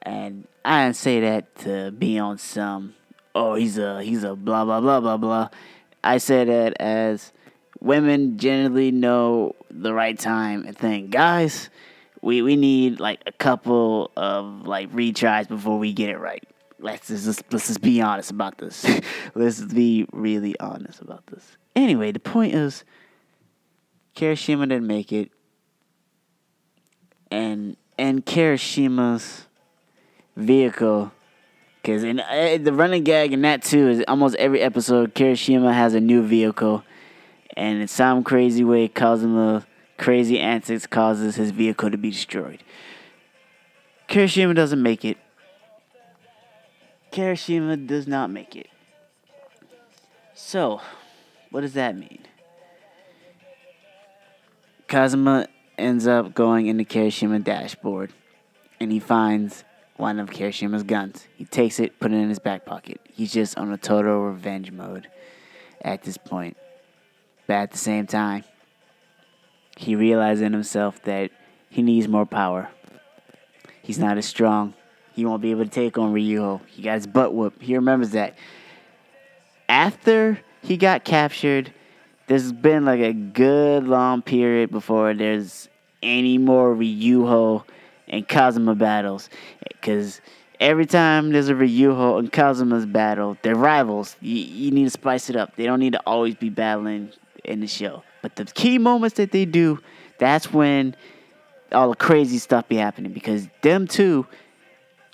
[0.00, 2.94] And I didn't say that to be on some,
[3.34, 5.48] oh, he's a he's a blah blah blah blah blah.
[6.04, 7.32] I say that as
[7.80, 11.70] women generally know the right time and think, guys,
[12.20, 16.42] we, we need like a couple of like retries before we get it right.
[16.78, 18.84] Let's just let's just be honest about this.
[19.34, 21.56] let's be really honest about this.
[21.76, 22.84] Anyway, the point is
[24.16, 25.30] Kirishima didn't make it.
[27.30, 29.46] And and Kirishima's
[30.36, 31.12] vehicle,
[31.82, 35.94] because in uh, the running gag in that too is almost every episode Kirishima has
[35.94, 36.84] a new vehicle,
[37.56, 39.66] and in some crazy way Kazuma
[39.98, 42.62] crazy antics causes his vehicle to be destroyed.
[44.08, 45.18] Kirishima doesn't make it.
[47.10, 48.68] Kirishima does not make it.
[50.34, 50.80] So,
[51.50, 52.26] what does that mean?
[54.86, 55.46] Kazuma
[55.78, 58.12] ends up going into Kirishima dashboard
[58.78, 59.64] and he finds
[59.96, 61.26] one of Kirishima's guns.
[61.36, 63.00] He takes it, put it in his back pocket.
[63.12, 65.08] He's just on a total revenge mode
[65.82, 66.56] at this point.
[67.46, 68.44] But at the same time,
[69.76, 71.30] he realizes in himself that
[71.68, 72.70] he needs more power.
[73.82, 74.74] He's not as strong.
[75.14, 76.60] He won't be able to take on Ryuho.
[76.66, 77.62] He got his butt whooped.
[77.62, 78.36] He remembers that.
[79.68, 81.72] After he got captured,
[82.26, 85.68] there's been like a good long period before there's
[86.02, 87.64] any more Ryuho
[88.12, 89.28] and Kazuma battles.
[89.66, 90.20] Because
[90.60, 94.14] every time there's a Ryuho and Kazuma's battle, they're rivals.
[94.20, 95.56] You, you need to spice it up.
[95.56, 97.10] They don't need to always be battling
[97.42, 98.04] in the show.
[98.20, 99.80] But the key moments that they do,
[100.18, 100.94] that's when
[101.72, 103.12] all the crazy stuff be happening.
[103.12, 104.26] Because them two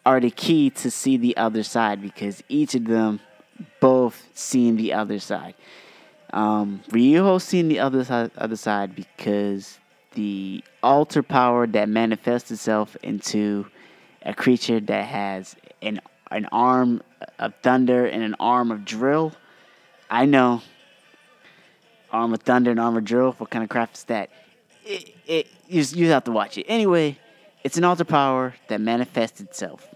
[0.04, 2.02] are the key to see the other side.
[2.02, 3.20] Because each of them
[3.80, 5.54] both seeing the other side.
[6.32, 9.78] Um, Ryuho seen the other side, other side because
[10.12, 13.66] the alter power that manifests itself into
[14.22, 17.02] a creature that has an an arm
[17.38, 19.32] of thunder and an arm of drill.
[20.10, 20.62] I know.
[22.10, 23.32] Arm of thunder and arm of drill.
[23.32, 24.30] What kind of crap is that?
[24.84, 26.66] It, it you, you have to watch it.
[26.68, 27.18] Anyway,
[27.64, 29.86] it's an alter power that manifests itself.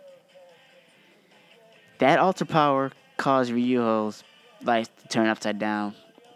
[1.98, 4.25] That alter power caused Ryuho's
[4.62, 5.94] life to turn upside down.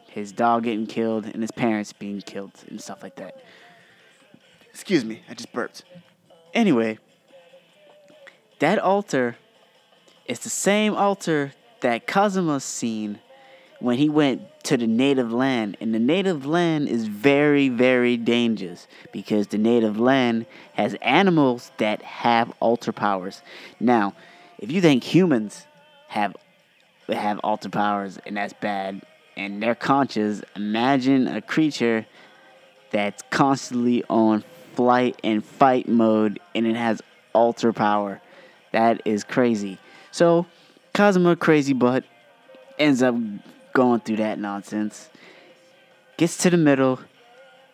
[0.08, 3.42] His dog getting killed and his parents being killed and stuff like that.
[4.76, 5.84] Excuse me, I just burped.
[6.52, 6.98] Anyway,
[8.58, 9.36] that alter
[10.26, 13.18] is the same alter that Kazuma seen
[13.80, 15.78] when he went to the native land.
[15.80, 22.02] And the native land is very, very dangerous because the native land has animals that
[22.02, 23.40] have alter powers.
[23.80, 24.12] Now,
[24.58, 25.66] if you think humans
[26.08, 26.36] have
[27.08, 29.00] have alter powers and that's bad
[29.38, 32.04] and they're conscious, imagine a creature
[32.90, 34.44] that's constantly on
[34.76, 38.20] flight and fight mode, and it has alter power.
[38.72, 39.78] That is crazy.
[40.10, 40.46] So,
[40.94, 42.04] Kazuma Crazy Butt
[42.78, 43.14] ends up
[43.72, 45.08] going through that nonsense.
[46.16, 47.00] Gets to the middle,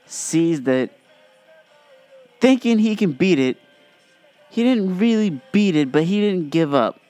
[0.06, 0.90] sees that
[2.40, 3.56] thinking he can beat it,
[4.50, 7.00] he didn't really beat it, but he didn't give up.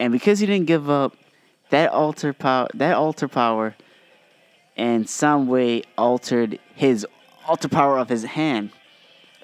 [0.00, 1.14] And because he didn't give up,
[1.70, 3.74] that alter power that alter power
[4.76, 7.06] in some way altered his
[7.46, 8.70] alter power of his hand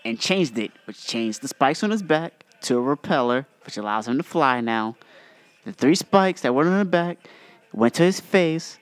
[0.05, 4.07] and changed it, which changed the spikes on his back to a repeller, which allows
[4.09, 4.97] him to fly now.
[5.65, 7.19] The three spikes that went on the back
[7.73, 8.79] went to his face,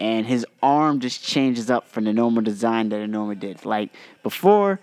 [0.00, 3.64] and his arm just changes up from the normal design that it normally did.
[3.64, 3.90] Like
[4.22, 4.80] before,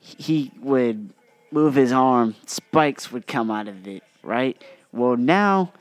[0.00, 1.12] he would
[1.50, 4.62] move his arm, spikes would come out of it, right?
[4.92, 5.72] Well, now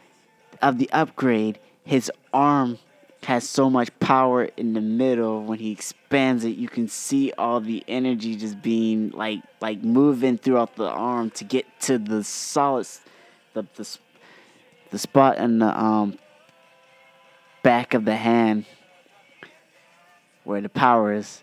[0.62, 2.80] of the upgrade, his arm
[3.26, 5.44] has so much power in the middle.
[5.44, 10.38] When he expands it you can see all the energy just being like like moving
[10.38, 12.88] throughout the arm to get to the solid
[13.54, 13.98] the the,
[14.92, 16.18] the spot in the um
[17.64, 18.66] back of the hand
[20.44, 21.42] where the power is.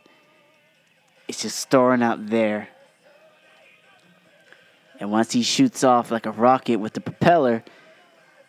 [1.27, 2.69] It's just storing up there.
[5.01, 7.65] And once he shoots off like a rocket with the propeller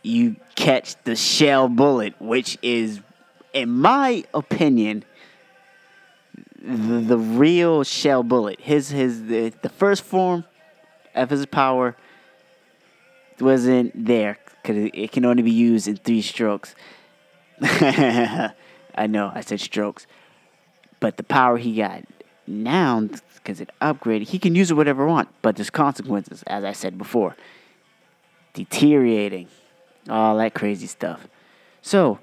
[0.04, 3.00] you catch the shell bullet which is
[3.54, 5.06] in my opinion,
[6.62, 10.46] the, the real shell bullet, his his the, the first form
[11.16, 11.96] of his power
[13.40, 16.76] wasn't there because it, can only be used in three strokes.
[17.62, 18.54] I
[19.08, 20.08] know I said strokes,
[21.00, 22.04] but the power he got
[22.48, 26.72] now because it upgraded, he can use it whatever want, but there's consequences, as I
[26.72, 27.36] said before.
[28.54, 29.48] Deteriorating,
[30.10, 31.28] all that crazy stuff.
[31.82, 32.20] So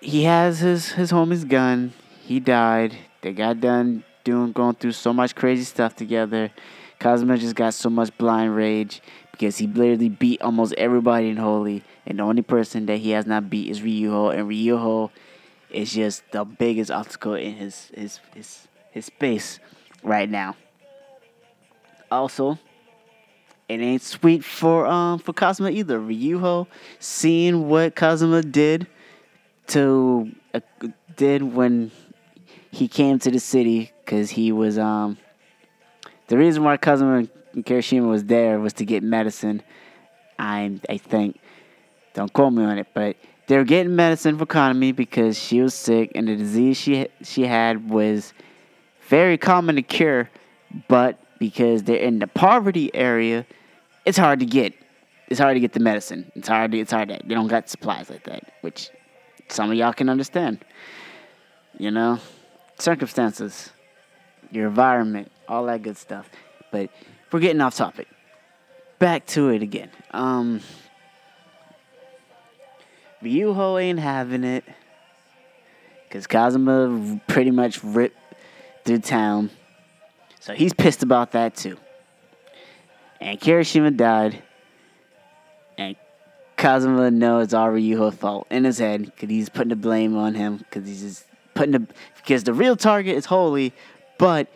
[0.00, 1.92] he has his his homie's gun.
[2.22, 2.96] He died.
[3.22, 6.50] They got done doing going through so much crazy stuff together.
[6.98, 9.00] Kazuma just got so much blind rage
[9.32, 13.26] because he literally beat almost everybody in Holy, and the only person that he has
[13.26, 15.10] not beat is Ryuho, and Ryuho
[15.70, 19.60] is just the biggest obstacle in his his his his space
[20.02, 20.56] right now.
[22.10, 22.58] Also,
[23.68, 25.98] it ain't sweet for um for Kazuma either.
[25.98, 26.66] Ryuho
[26.98, 28.86] seeing what Kazuma did
[29.68, 30.60] to uh,
[31.16, 31.90] did when
[32.70, 35.18] he came to the city because he was um
[36.28, 39.62] the reason why cousin Kirishima was there was to get medicine.
[40.38, 41.38] I I think
[42.14, 43.16] don't quote me on it, but
[43.46, 47.42] they were getting medicine for Kanami because she was sick and the disease she she
[47.42, 48.32] had was
[49.08, 50.30] very common to cure,
[50.86, 53.46] but because they're in the poverty area,
[54.04, 54.74] it's hard to get.
[55.28, 56.30] it's hard to get the medicine.
[56.34, 56.72] It's hard.
[56.72, 57.08] To, it's hard.
[57.08, 58.90] To, they don't got supplies like that, which
[59.48, 60.64] some of y'all can understand.
[61.78, 62.18] You know,
[62.78, 63.70] circumstances,
[64.50, 66.28] your environment, all that good stuff.
[66.70, 66.90] But
[67.30, 68.08] we're getting off topic.
[68.98, 69.90] Back to it again.
[70.10, 70.60] Um,
[73.22, 74.64] Ryuho ain't having it.
[76.08, 78.16] Because Kazuma pretty much ripped
[78.84, 79.50] through town.
[80.40, 81.76] So he's pissed about that too.
[83.20, 84.42] And Kirishima died.
[86.58, 90.34] Kazuma knows it's all Ryuho's fault in his head because he's putting the blame on
[90.34, 91.86] him because he's just putting the
[92.16, 93.72] because the real target is Holy,
[94.18, 94.48] but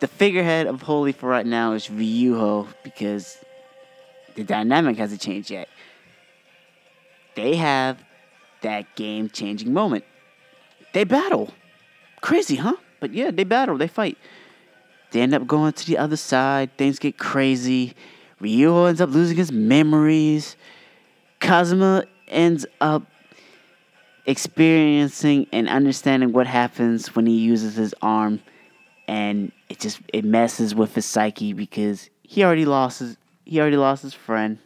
[0.00, 3.38] the figurehead of Holy for right now is Ryuho because
[4.36, 5.70] the dynamic hasn't changed yet.
[7.34, 7.98] They have
[8.60, 10.04] that game changing moment.
[10.92, 11.54] They battle.
[12.20, 12.76] Crazy, huh?
[13.00, 14.18] But yeah, they battle, they fight.
[15.12, 16.76] They end up going to the other side.
[16.76, 17.94] Things get crazy.
[18.42, 20.54] Ryuho ends up losing his memories.
[21.40, 23.04] Kazuma ends up
[24.26, 28.40] experiencing and understanding what happens when he uses his arm
[29.08, 33.78] and it just it messes with his psyche because he already lost his he already
[33.78, 34.58] lost his friend.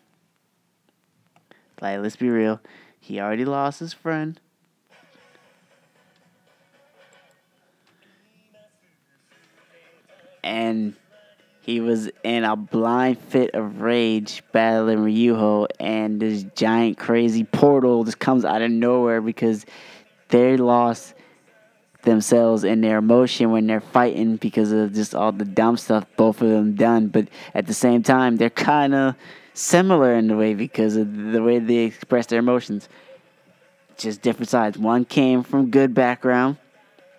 [1.80, 2.60] Like let's be real.
[2.98, 4.40] He already lost his friend.
[10.42, 10.96] And
[11.62, 18.02] he was in a blind fit of rage battling Ryuho, and this giant crazy portal
[18.02, 19.64] just comes out of nowhere because
[20.28, 21.14] they lost
[22.02, 26.42] themselves and their emotion when they're fighting because of just all the dumb stuff both
[26.42, 27.06] of them done.
[27.06, 29.14] But at the same time, they're kind of
[29.54, 32.88] similar in a way because of the way they express their emotions.
[33.96, 34.76] Just different sides.
[34.76, 36.56] One came from good background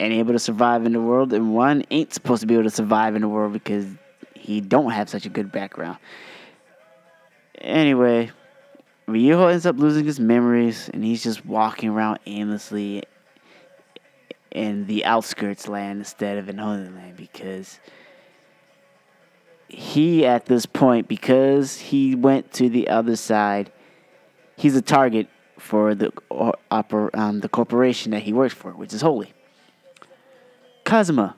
[0.01, 2.69] and able to survive in the world, and one ain't supposed to be able to
[2.69, 3.85] survive in the world because
[4.43, 5.97] he don't have such a good background.
[7.59, 8.31] Anyway,
[9.07, 13.03] Ryuho ends up losing his memories, and he's just walking around aimlessly
[14.51, 17.79] in the outskirts land instead of in Holy Land because
[19.67, 23.71] he, at this point, because he went to the other side,
[24.57, 25.27] he's a target
[25.57, 26.11] for the
[26.69, 29.33] oper, um, the corporation that he works for, which is Holy.
[30.83, 31.35] Kazuma,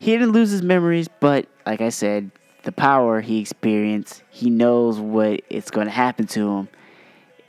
[0.00, 2.30] he didn't lose his memories, but like I said,
[2.62, 6.68] the power he experienced, he knows what it's going to happen to him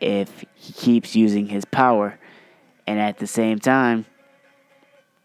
[0.01, 2.19] if he keeps using his power.
[2.85, 4.05] And at the same time,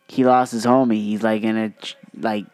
[0.07, 1.03] he lost his homie.
[1.03, 1.75] He's like in a
[2.17, 2.47] like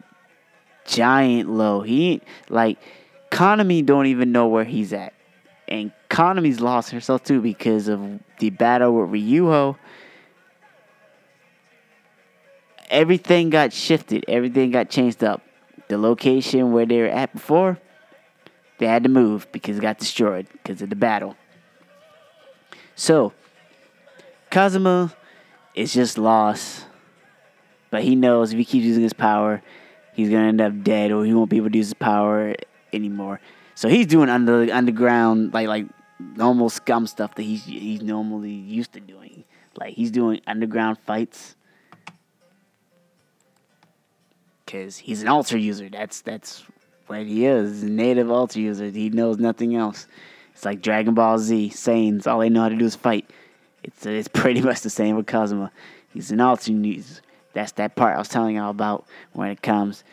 [0.85, 1.81] giant low.
[1.81, 2.79] He like
[3.29, 5.13] Kanami don't even know where he's at.
[5.67, 8.01] And Kanami's lost herself too because of
[8.39, 9.77] the battle with Ryuho
[12.89, 15.41] everything got shifted, everything got changed up.
[15.87, 17.77] The location where they were at before,
[18.79, 21.35] they had to move because it got destroyed because of the battle.
[22.95, 23.33] So,
[24.49, 25.13] Kazuma
[25.75, 26.85] is just lost,
[27.89, 29.61] but he knows if he keeps using his power,
[30.13, 32.55] he's gonna end up dead, or he won't be able to use his power
[32.91, 33.39] anymore.
[33.75, 35.87] So he's doing under underground like like
[36.19, 39.43] normal scum stuff that he's he's normally used to doing.
[39.75, 41.55] Like he's doing underground fights
[44.65, 45.89] because he's an alter user.
[45.89, 46.63] That's that's
[47.07, 47.83] what he is.
[47.83, 48.89] a native alter user.
[48.89, 50.07] He knows nothing else.
[50.53, 51.71] It's like Dragon Ball Z.
[51.73, 53.29] Saiyans, all they know how to do is fight.
[53.83, 55.71] It's it's pretty much the same with Kazuma.
[56.13, 57.21] He's an alter user.
[57.53, 60.03] That's that part I was telling y'all about when it comes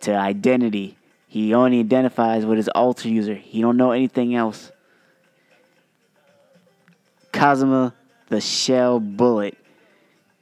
[0.00, 0.98] to identity.
[1.28, 3.34] He only identifies with his alter user.
[3.34, 4.70] He don't know anything else.
[7.32, 7.94] Kazuma,
[8.28, 9.58] the Shell Bullet.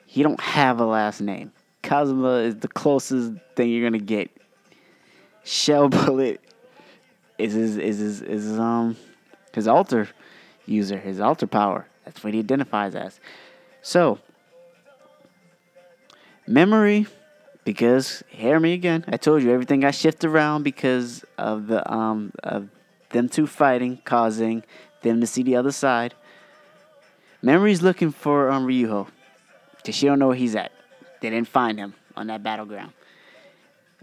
[0.05, 1.53] He don't have a last name.
[1.93, 4.31] Kazuma is the closest thing you're gonna get.
[5.45, 6.41] Shell Bullet
[7.37, 8.97] is his is his is his, um
[9.53, 10.09] his alter
[10.65, 11.87] user, his alter power.
[12.07, 13.21] That's what he identifies as.
[13.83, 14.21] So
[16.49, 17.09] Mimori,
[17.67, 19.05] because hear me again.
[19.09, 22.71] I told you everything got shifted around because of the um of
[23.11, 24.65] them two fighting, causing
[25.03, 26.15] them to see the other side.
[27.45, 29.09] Mimori's looking for um Ryuho,
[29.85, 30.73] cause she don't know where he's at.
[31.23, 32.93] They didn't find him on that battleground.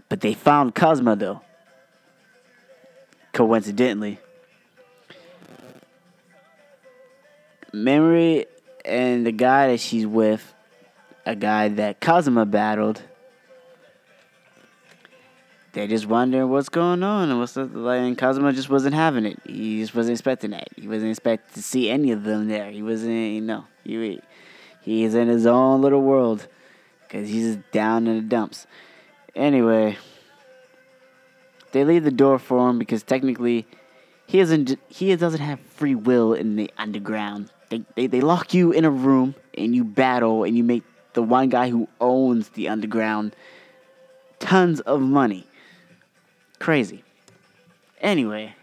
[0.08, 1.42] But they found Kazuma, though.
[3.34, 4.18] Coincidentally.
[7.74, 8.46] Mimori
[8.86, 10.54] and the guy that she's with,
[11.26, 13.02] a guy that Kazuma battled,
[15.72, 18.00] they're just wondering what's going on and what's the, like.
[18.00, 19.38] And Kazuma just wasn't having it.
[19.46, 20.68] He just wasn't expecting that.
[20.74, 22.70] He wasn't expecting to see any of them there.
[22.70, 24.20] He wasn't, you know, he
[24.80, 26.48] he's in his own little world
[27.10, 28.66] because he's down in the dumps.
[29.34, 29.98] Anyway,
[31.72, 33.66] they leave the door for him because technically
[34.26, 37.50] he doesn't he doesn't have free will in the underground.
[37.68, 40.84] They, they they lock you in a room and you battle and you make
[41.14, 43.34] the one guy who owns the underground
[44.38, 45.46] tons of money.
[46.60, 47.02] Crazy.
[48.00, 48.54] Anyway,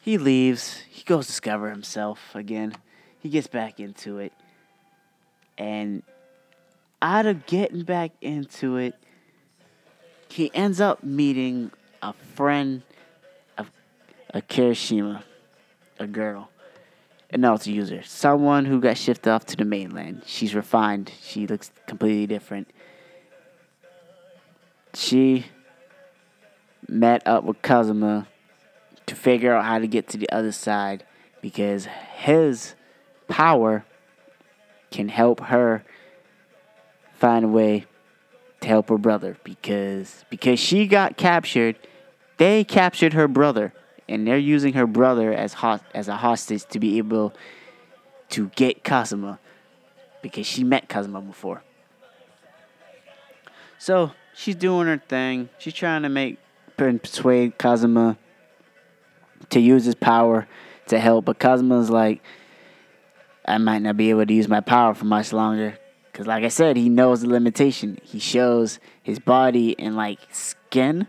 [0.00, 0.80] he leaves.
[0.88, 2.74] He goes discover himself again.
[3.20, 4.32] He gets back into it.
[5.56, 6.02] And
[7.04, 8.94] out of getting back into it,
[10.30, 12.82] he ends up meeting a friend
[13.58, 13.70] of
[14.30, 15.22] a Kirishima,
[15.98, 16.48] a girl,
[17.28, 20.22] an alter user, someone who got shifted off to the mainland.
[20.24, 21.12] She's refined.
[21.20, 22.70] She looks completely different.
[24.94, 25.44] She
[26.88, 28.28] met up with Kazuma
[29.04, 31.04] to figure out how to get to the other side
[31.42, 32.74] because his
[33.28, 33.84] power
[34.90, 35.84] can help her
[37.24, 37.86] find a way
[38.60, 41.74] to help her brother because because she got captured
[42.36, 43.72] they captured her brother
[44.06, 47.32] and they're using her brother as ho- as a hostage to be able
[48.28, 49.40] to get Kazuma
[50.20, 51.62] because she met Kazuma before.
[53.78, 55.48] So she's doing her thing.
[55.56, 56.38] She's trying to make
[56.76, 58.18] persuade Kazuma
[59.48, 60.46] to use his power
[60.88, 62.22] to help, but Kazuma's like,
[63.46, 65.78] I might not be able to use my power for much longer.
[66.14, 67.98] Cause like I said, he knows the limitation.
[68.04, 71.08] He shows his body and like skin.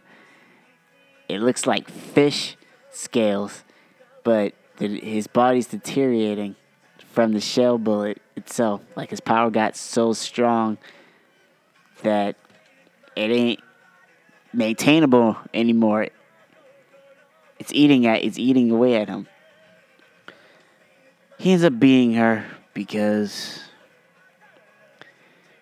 [1.29, 2.57] It looks like fish
[2.89, 3.63] scales,
[4.23, 6.55] but the, his body's deteriorating
[7.11, 8.81] from the shell bullet itself.
[8.95, 10.79] Like his power got so strong
[12.01, 12.35] that
[13.15, 13.59] it ain't
[14.53, 16.07] maintainable anymore.
[17.59, 19.27] It's eating at it's eating away at him.
[21.37, 22.43] He ends up being her
[22.73, 23.59] because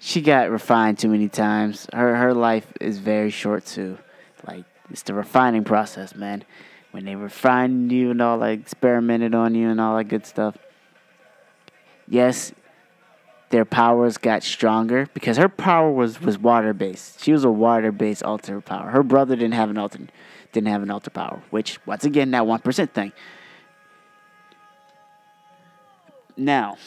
[0.05, 1.87] she got refined too many times.
[1.93, 3.97] Her her life is very short too.
[4.45, 6.43] Like it's the refining process, man.
[6.91, 10.57] When they refined you and all like experimented on you and all that good stuff.
[12.05, 12.51] Yes,
[13.49, 17.23] their powers got stronger because her power was, was water based.
[17.23, 18.89] She was a water based alter power.
[18.89, 19.99] Her brother didn't have an alter
[20.51, 23.13] didn't have an alter power, which once again that one percent thing.
[26.35, 26.77] Now,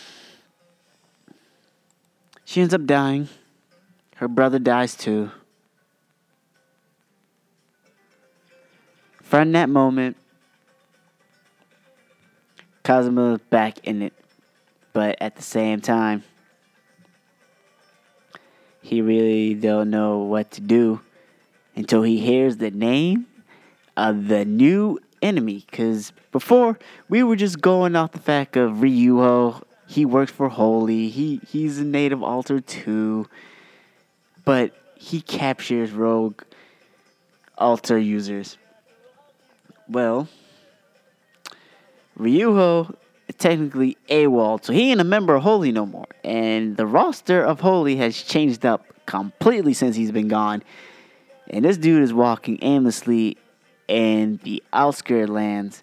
[2.57, 3.29] she ends up dying.
[4.15, 5.31] Her brother dies too.
[9.23, 10.17] From that moment,
[12.83, 14.15] Kazuma back in it.
[14.95, 16.25] But at the same time,
[18.81, 21.03] he really don't know what to do
[21.75, 23.27] until he hears the name
[23.99, 25.63] of the new enemy.
[25.71, 26.79] Because before,
[27.11, 29.63] we were just going off the fact of Ryuho.
[29.87, 31.09] He works for Holy.
[31.09, 33.27] He he's a native alter too.
[34.45, 36.43] But he captures rogue
[37.59, 38.59] alter users.
[39.89, 40.29] Well,
[42.19, 42.95] Ryuho
[43.39, 46.07] technically AWOL, so he ain't a member of Holy no more.
[46.25, 50.63] And the roster of Holy has changed up completely since he's been gone.
[51.49, 53.37] And this dude is walking aimlessly
[53.89, 55.83] in the outskirt lands.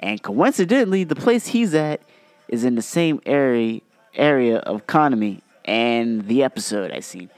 [0.00, 2.00] And coincidentally, the place he's at
[2.48, 3.80] is in the same area
[4.14, 7.30] area of Kanami and the episode I seen.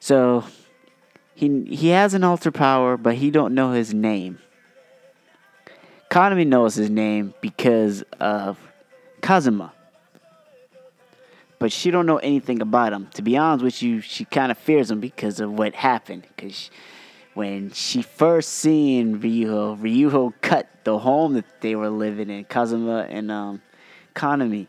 [0.00, 0.44] So
[1.34, 4.38] he he has an alter power, but he don't know his name.
[6.10, 8.58] Kanami knows his name because of
[9.20, 9.72] Kazuma.
[11.60, 13.08] But she don't know anything about him.
[13.14, 16.26] To be honest with you, she kind of fears him because of what happened.
[16.34, 16.70] Because
[17.34, 23.06] when she first seen Ryuho, Ryuho cut the home that they were living in, Kazuma
[23.10, 23.62] and um,
[24.14, 24.66] Kanami.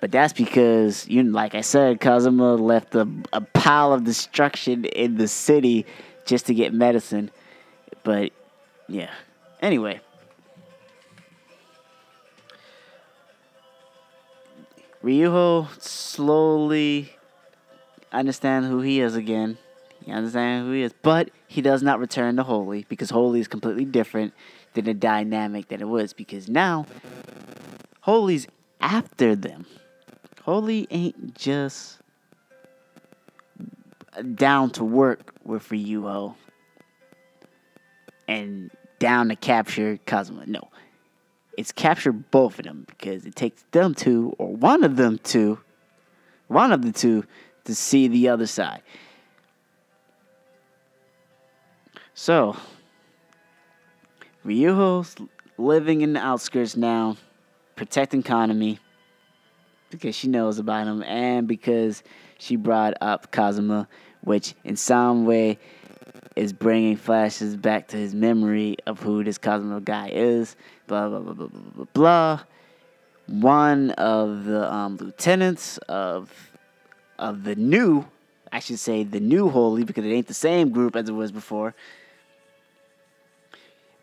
[0.00, 5.16] But that's because, you like I said, Kazuma left a, a pile of destruction in
[5.16, 5.84] the city
[6.24, 7.30] just to get medicine.
[8.02, 8.32] But
[8.88, 9.10] yeah,
[9.60, 10.00] Anyway.
[15.02, 17.16] Ryuho slowly
[18.12, 19.56] understands who he is again.
[20.04, 20.92] He understands who he is.
[21.02, 24.34] But he does not return to Holy because Holy is completely different
[24.74, 26.12] than the dynamic that it was.
[26.12, 26.86] Because now,
[28.00, 28.46] Holy's
[28.80, 29.66] after them.
[30.42, 31.98] Holy ain't just
[34.34, 36.34] down to work with Ryuho
[38.26, 40.46] and down to capture Kazuma.
[40.46, 40.68] No.
[41.56, 45.58] It's capture both of them because it takes them two, or one of them two,
[46.48, 47.24] one of the two,
[47.64, 48.82] to see the other side.
[52.14, 52.56] So,
[54.44, 55.16] Ryuho's
[55.58, 57.16] living in the outskirts now,
[57.80, 58.78] protecting Kanami
[59.88, 62.02] because she knows about him and because
[62.38, 63.88] she brought up Kazuma,
[64.20, 65.58] which in some way
[66.36, 70.56] is bringing flashes back to his memory of who this Kazuma guy is.
[70.88, 72.40] Blah blah blah blah blah blah blah.
[73.28, 76.30] One of the um, lieutenants of
[77.18, 78.04] of the new,
[78.52, 81.32] I should say the new Holy because it ain't the same group as it was
[81.32, 81.74] before.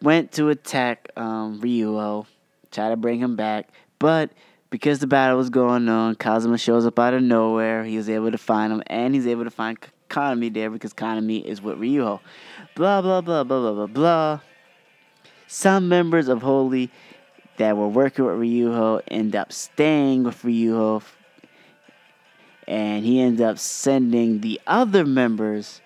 [0.02, 2.26] Went to attack um, Ryuho,
[2.72, 4.32] try to bring him back, but
[4.70, 7.84] because the battle was going on, Kazuma shows up out of nowhere.
[7.84, 9.78] He was able to find him, and he's able to find
[10.10, 12.20] Kanami there because Kanami is with Ryuho.
[12.76, 14.40] Blah, blah, blah, blah, blah, blah, blah.
[15.48, 16.92] Some members of Holy
[17.58, 21.02] that were working with Ryuho end up staying with Ryuho,
[22.68, 25.82] and he ends up sending the other members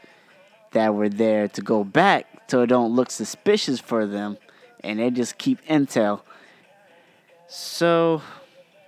[0.72, 4.38] that were there to go back so it don't look suspicious for them,
[4.84, 6.22] and they just keep intel.
[7.54, 8.22] So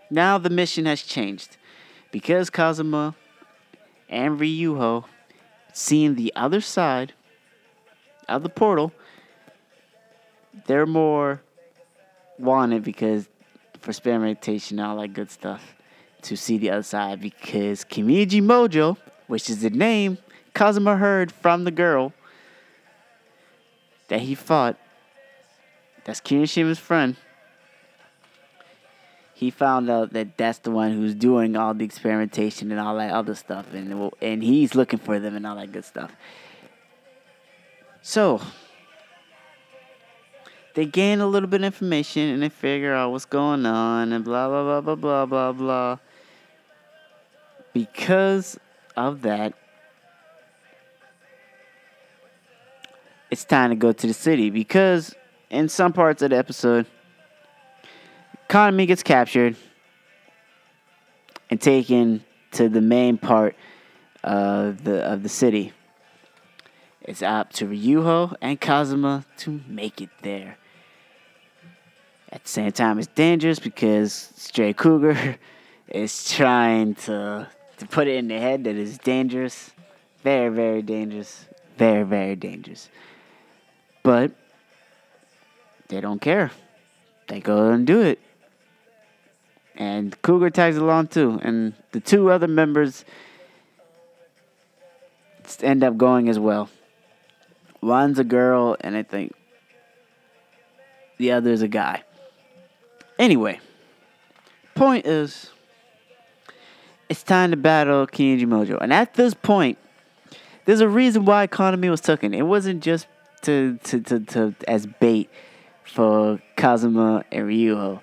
[0.09, 1.57] now the mission has changed
[2.14, 3.14] because Kazuma
[4.07, 5.03] and Ryuho
[5.74, 7.11] seeing the other side
[8.30, 8.93] of the portal,
[10.66, 11.41] they're more
[12.39, 13.28] wanted because
[13.82, 15.76] for experimentation and all that good stuff
[16.22, 18.95] to see the other side because Kimiji Mojo,
[19.28, 20.18] which is the name
[20.53, 22.14] Kazuma heard from the girl
[24.07, 24.78] that he fought,
[26.05, 27.18] that's Kirishima's friend.
[29.34, 33.11] He found out that that's the one who's doing all the experimentation and all that
[33.11, 36.15] other stuff, and and he's looking for them and all that good stuff.
[38.01, 38.41] So
[40.75, 44.25] they gain a little bit of information and they figure out what's going on and
[44.25, 45.97] blah blah blah blah blah blah blah.
[47.73, 48.59] Because
[48.95, 49.53] of that,
[53.31, 55.15] it's time to go to the city because
[55.49, 56.86] in some parts of the episode,
[58.53, 59.55] Kanami gets captured
[61.49, 63.55] and taken to the main part
[64.23, 65.73] of the of the city.
[67.01, 70.59] It's up to Ryuho and Kazuma to make it there.
[72.31, 75.39] At the same time, it's dangerous because Straight Cougar
[75.87, 79.71] is trying to to put it in their head that it's dangerous.
[80.21, 81.47] Very, very dangerous.
[81.79, 82.87] Very, very dangerous.
[84.03, 84.29] But
[85.87, 86.51] they don't care.
[87.27, 88.19] They go and do it.
[89.76, 91.39] And Cougar tags along too.
[91.41, 93.05] And the two other members
[95.61, 96.69] end up going as well.
[97.82, 99.34] One's a girl, and I think
[101.17, 102.03] the other is a guy.
[103.19, 103.59] Anyway,
[104.74, 105.51] point is,
[107.09, 108.78] it's time to battle Kinji Mojo.
[108.80, 109.78] And at this point,
[110.65, 112.34] there's a reason why Kanami was taken.
[112.34, 113.07] It wasn't just
[113.41, 115.30] to, to, to, to as bait
[115.84, 117.99] for Kazuma and Ryuho.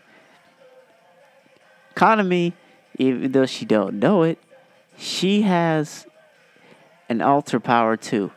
[1.94, 2.52] Kanami,
[2.98, 4.38] even though she don't know it,
[4.96, 6.06] she has
[7.08, 8.30] an alter power too.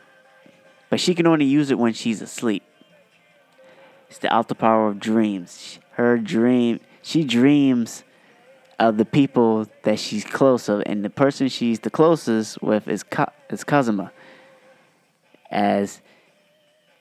[0.90, 2.62] But she can only use it when she's asleep.
[4.08, 5.78] It's the alter power of dreams.
[5.92, 8.04] Her dream, she dreams
[8.78, 13.02] of the people that she's close of, and the person she's the closest with is
[13.02, 14.12] Ka- is Kazuma.
[15.50, 16.00] As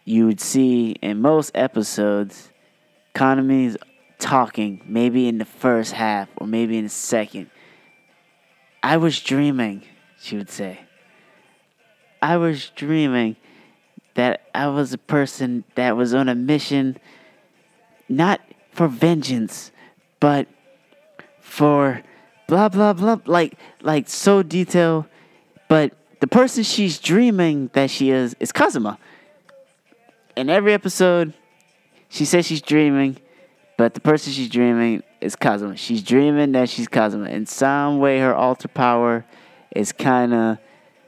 [0.06, 2.52] you would see in most episodes,
[3.16, 3.78] Kanami's
[4.24, 7.50] talking, maybe in the first half or maybe in the second.
[8.82, 9.84] I was dreaming,
[10.20, 10.82] she would say.
[12.22, 13.36] I was dreaming
[14.16, 16.98] that I was a person that was on a mission
[18.10, 19.72] not for vengeance,
[20.20, 20.48] but
[21.40, 22.02] for
[22.48, 25.06] blah blah blah like like so detailed
[25.74, 29.00] but the person she's dreaming that she is is Kazuma.
[30.36, 31.34] In every episode,
[32.10, 33.18] she says she's dreaming,
[33.84, 35.76] but the person she's dreaming is Kazuma.
[35.76, 37.28] She's dreaming that she's Kazuma.
[37.28, 39.26] In some way, her alter power
[39.76, 40.58] is kind of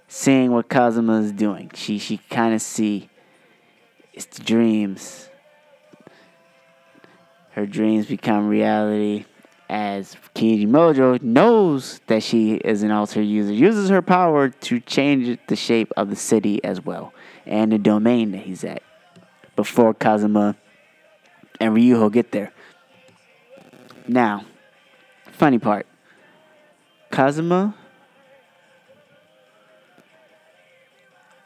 [0.10, 1.72] seeing what Kazuma is doing.
[1.74, 3.10] She she kind of see
[4.12, 5.30] it's the dreams.
[7.52, 9.24] Her dreams become reality
[9.70, 15.40] as Kinji Mojo knows that she is an alter user, uses her power to change
[15.48, 17.14] the shape of the city as well
[17.46, 18.84] and the domain that he's at
[19.56, 20.58] before Kazuma
[21.62, 22.52] and Ryuho get there.
[24.08, 24.46] Now,
[25.32, 25.88] funny part
[27.12, 27.76] Kazuma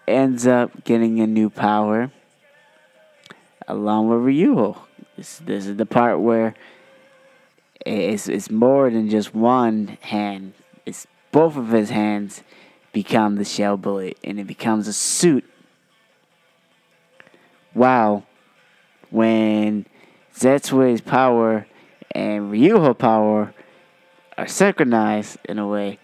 [0.07, 2.11] ends up getting a new power
[3.67, 4.77] along with Ryuho.
[5.15, 6.55] This, this is the part where
[7.85, 10.53] it's, it's more than just one hand.
[10.85, 12.43] It's both of his hands
[12.91, 15.45] become the shell bullet and it becomes a suit.
[17.73, 18.23] Wow.
[19.11, 19.85] When
[20.35, 21.67] Zetsuei's power
[22.11, 23.53] and Ryuho power
[24.37, 25.99] are synchronized in a way,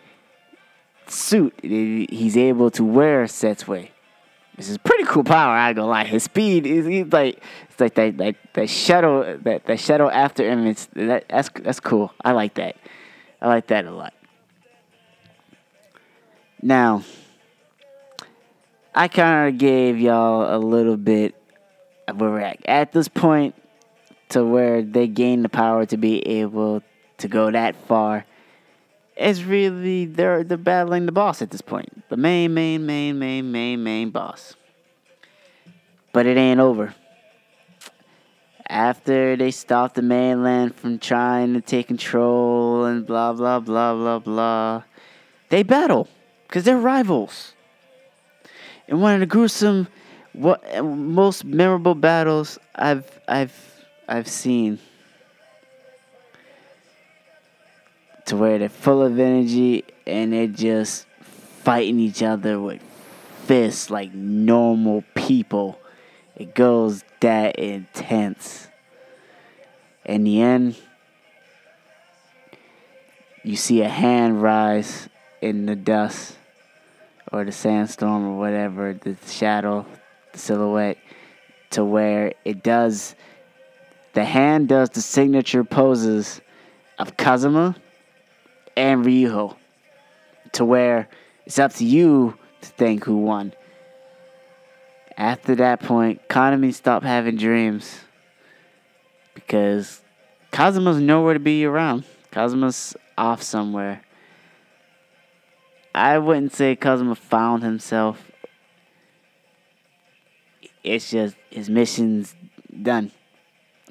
[1.08, 3.90] suit, he's able to wear Zetsuei
[4.58, 5.56] This is pretty cool power.
[5.56, 6.06] I gonna lie.
[6.06, 10.48] His speed is he's like it's like that that that shadow that that shadow after
[10.48, 10.88] image.
[10.94, 12.14] That that's that's cool.
[12.24, 12.76] I like that.
[13.42, 14.14] I like that a lot.
[16.62, 17.04] Now,
[18.94, 21.36] I kind of gave y'all a little bit
[22.08, 23.56] of a rack at this point
[24.30, 26.82] to where they gain the power to be able
[27.18, 28.26] to go that far.
[29.16, 33.52] It's really they're they're battling the boss at this point, the main main main main
[33.52, 34.56] main main boss.
[36.12, 36.94] But it ain't over.
[38.68, 44.20] After they stop the mainland from trying to take control and blah blah blah blah
[44.20, 44.84] blah,
[45.50, 46.10] they battle
[46.48, 47.54] because they're rivals.
[48.88, 49.88] And one of the gruesome,
[50.34, 53.65] what most memorable battles I've I've
[54.08, 54.80] I've seen.
[58.26, 61.06] to where they're full of energy and they're just
[61.64, 62.82] fighting each other with
[63.46, 65.80] fists like normal people.
[66.36, 68.68] It goes that intense.
[70.06, 70.76] In the end,
[73.44, 75.08] you see a hand rise
[75.42, 76.36] in the dust
[77.32, 79.86] or the sandstorm or whatever, the shadow,
[80.34, 80.98] the silhouette,
[81.72, 83.16] to where it does,
[84.16, 86.40] the hand does the signature poses
[86.98, 87.76] of Kazuma
[88.78, 89.58] and Ryuho
[90.54, 91.10] to where
[91.46, 93.54] it's up to you to think who won.
[95.18, 98.00] After that point, Kanami stopped having dreams
[99.34, 100.02] because
[100.52, 102.06] Kazuma's nowhere to be around.
[102.32, 104.02] Kazuma's off somewhere.
[105.94, 108.32] I wouldn't say Kazuma found himself.
[110.86, 112.34] It's just his mission's
[112.82, 113.12] done.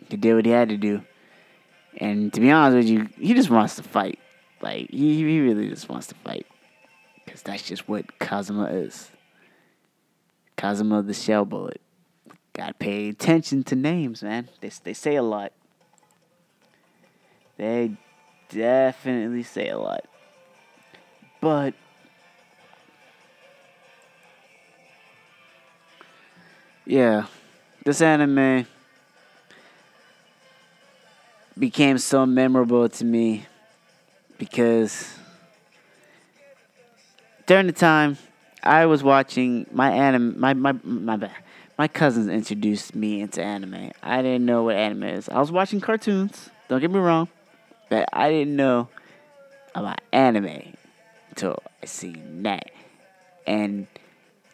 [0.09, 1.03] He did what he had to do.
[1.97, 4.19] And to be honest with you, he just wants to fight.
[4.61, 6.47] Like he, he really just wants to fight,
[7.27, 9.11] cause that's just what Kazuma is.
[10.57, 11.81] Kazuma the Shell Bullet.
[12.55, 14.49] Gotta pay attention to names, man.
[14.61, 15.53] They they say a lot.
[17.57, 17.97] They
[18.49, 20.07] definitely say a lot.
[21.41, 21.75] But
[26.87, 27.27] yeah,
[27.85, 28.67] this anime
[31.59, 33.47] became so memorable to me
[34.39, 35.15] because
[37.47, 38.19] during the time
[38.63, 41.31] I was watching my anime, my my my
[41.79, 43.93] my cousins introduced me into anime.
[44.03, 45.29] I didn't know what anime is.
[45.29, 46.51] I was watching cartoons.
[46.69, 47.29] Don't get me wrong,
[47.89, 48.89] but I didn't know
[49.75, 50.77] about anime
[51.31, 52.71] until I seen that,
[53.47, 53.87] and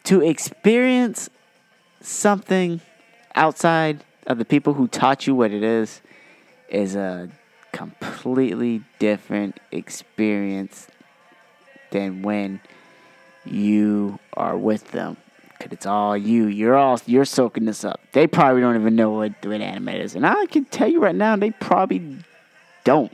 [0.04, 1.30] to experience
[2.00, 2.80] something
[3.34, 6.00] outside of the people who taught you what it is
[6.70, 7.28] is a
[7.72, 10.88] completely different experience
[11.90, 12.60] than when
[13.44, 15.16] you are with them.
[15.58, 16.46] Cause it's all you.
[16.46, 18.00] You're all you're soaking this up.
[18.12, 21.14] They probably don't even know what what anime is, and I can tell you right
[21.14, 22.16] now, they probably
[22.84, 23.12] don't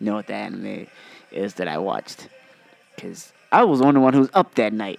[0.00, 0.86] know what the anime
[1.30, 2.28] is that I watched.
[2.98, 4.98] Cause I was the only one who was up that night.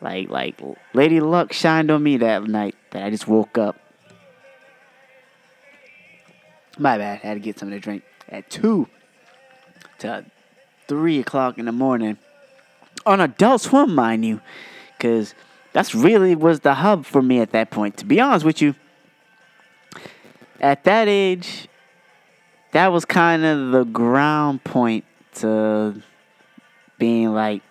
[0.00, 0.60] Like like
[0.94, 3.76] Lady Luck shined on me that night that I just woke up
[6.78, 7.20] my bad.
[7.22, 8.88] I had to get something to drink at 2
[10.00, 10.24] to
[10.86, 12.18] 3 o'clock in the morning.
[13.06, 14.40] On Adult Swim, mind you.
[14.96, 15.34] Because
[15.72, 17.96] that's really was the hub for me at that point.
[17.98, 18.74] To be honest with you,
[20.60, 21.68] at that age,
[22.72, 25.04] that was kind of the ground point
[25.36, 26.02] to
[26.98, 27.62] being like,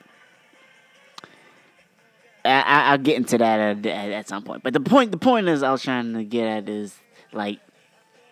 [2.46, 4.64] I, I, will get into that at, at, at, some point.
[4.64, 6.98] But the point, the point is, I was trying to get at is
[7.34, 7.60] like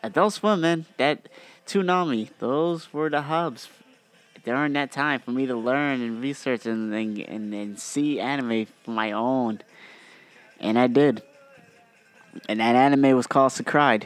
[0.05, 1.27] Uh, Adult Swim, man, that
[1.67, 3.69] Toonami, those were the hubs
[4.43, 8.67] during that time for me to learn and research and and, and, and see anime
[8.83, 9.59] for my own.
[10.59, 11.23] And I did.
[12.47, 14.03] And that anime was called Scryed.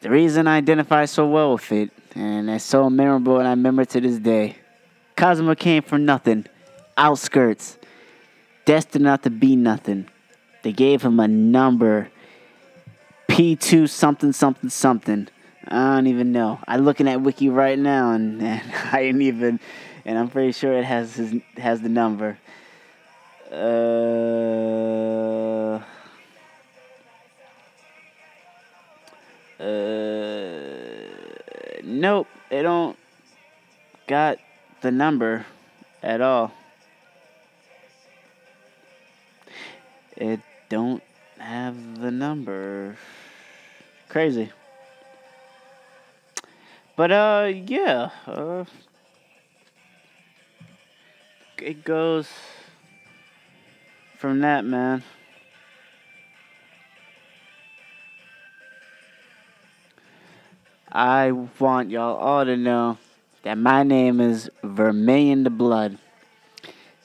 [0.00, 3.84] The reason I identify so well with it, and it's so memorable and I remember
[3.84, 4.56] to this day,
[5.16, 6.46] Kazuma came from nothing,
[6.96, 7.78] outskirts,
[8.64, 10.08] destined not to be nothing.
[10.62, 12.10] They gave him a number
[13.32, 15.26] P2 something something something.
[15.66, 16.58] I don't even know.
[16.68, 18.60] I'm looking at Wiki right now, and, and
[18.92, 19.58] I ain't even,
[20.04, 22.36] and I'm pretty sure it has his has the number.
[23.50, 23.56] Uh,
[29.58, 29.64] uh,
[31.82, 32.98] nope, it don't
[34.08, 34.36] got
[34.82, 35.46] the number
[36.02, 36.52] at all.
[40.18, 41.02] It don't
[41.38, 42.98] have the number.
[44.12, 44.50] Crazy.
[46.96, 48.66] But uh yeah, uh
[51.56, 52.28] it goes
[54.18, 55.02] from that, man.
[60.90, 62.98] I want y'all all to know
[63.44, 65.96] that my name is Vermilion the Blood.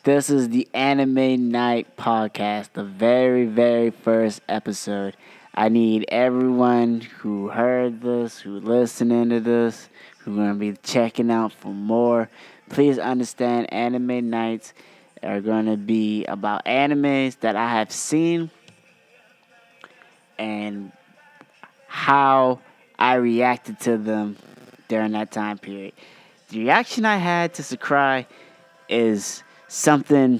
[0.04, 5.16] This is the Anime Night podcast, the very, very first episode.
[5.58, 9.90] I need everyone who heard this, who listening to this,
[10.20, 12.30] who gonna be checking out for more.
[12.70, 14.76] Please understand, Anime Nights
[15.24, 18.52] are gonna be about animes that I have seen
[20.38, 20.92] and
[21.88, 22.60] how
[23.00, 24.38] I reacted to them
[24.88, 25.94] during that time period.
[26.50, 28.28] The reaction I had to Scryed
[28.90, 30.40] is something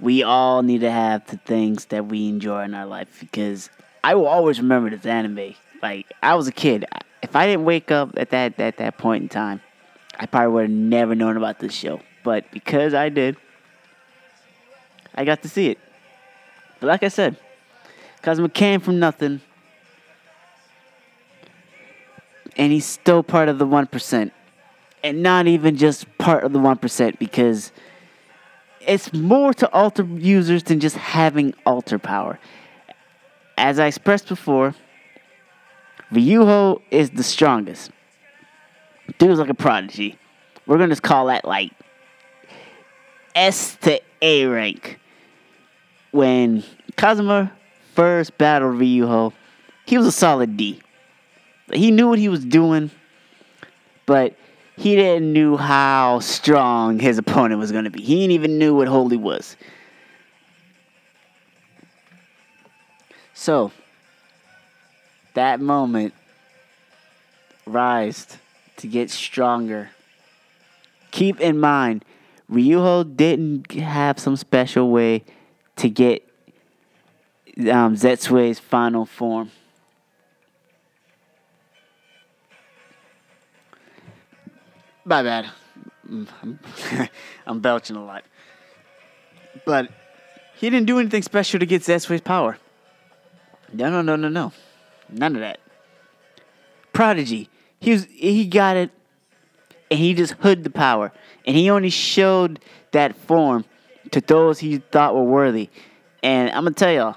[0.00, 3.70] we all need to have to things that we enjoy in our life because
[4.06, 5.56] I will always remember this anime.
[5.82, 6.84] Like I was a kid.
[7.24, 9.60] If I didn't wake up at that at that point in time,
[10.16, 12.00] I probably would have never known about this show.
[12.22, 13.36] But because I did,
[15.12, 15.80] I got to see it.
[16.78, 17.36] But like I said,
[18.22, 19.40] Kazuma came from nothing
[22.56, 24.30] and he's still part of the 1%.
[25.02, 27.72] And not even just part of the 1% because
[28.80, 32.38] it's more to alter users than just having alter power.
[33.56, 34.74] As I expressed before,
[36.12, 37.90] Ryuho is the strongest.
[39.18, 40.18] Dude's like a prodigy.
[40.66, 41.72] We're gonna just call that like
[43.34, 44.98] S to A rank.
[46.10, 46.64] When
[46.96, 47.52] Kazuma
[47.94, 49.32] first battled Ryuho,
[49.86, 50.80] he was a solid D.
[51.72, 52.90] He knew what he was doing,
[54.06, 54.36] but
[54.76, 58.02] he didn't knew how strong his opponent was to be.
[58.02, 59.56] He didn't even knew what Holy was.
[63.38, 63.70] So,
[65.34, 66.14] that moment
[67.66, 68.38] rised
[68.78, 69.90] to get stronger.
[71.10, 72.02] Keep in mind,
[72.50, 75.22] Ryuho didn't have some special way
[75.76, 76.26] to get
[77.58, 79.50] um, Zetsuei's final form.
[85.04, 85.50] My bad.
[86.08, 86.58] I'm,
[87.46, 88.24] I'm belching a lot.
[89.66, 89.90] But
[90.54, 92.56] he didn't do anything special to get Zetsuei's power.
[93.72, 94.52] No, no, no, no, no.
[95.08, 95.60] None of that.
[96.92, 97.48] Prodigy.
[97.80, 98.90] He was he got it
[99.90, 101.12] and he just hood the power.
[101.46, 102.60] And he only showed
[102.92, 103.64] that form
[104.10, 105.70] to those he thought were worthy.
[106.22, 107.16] And I'm gonna tell y'all,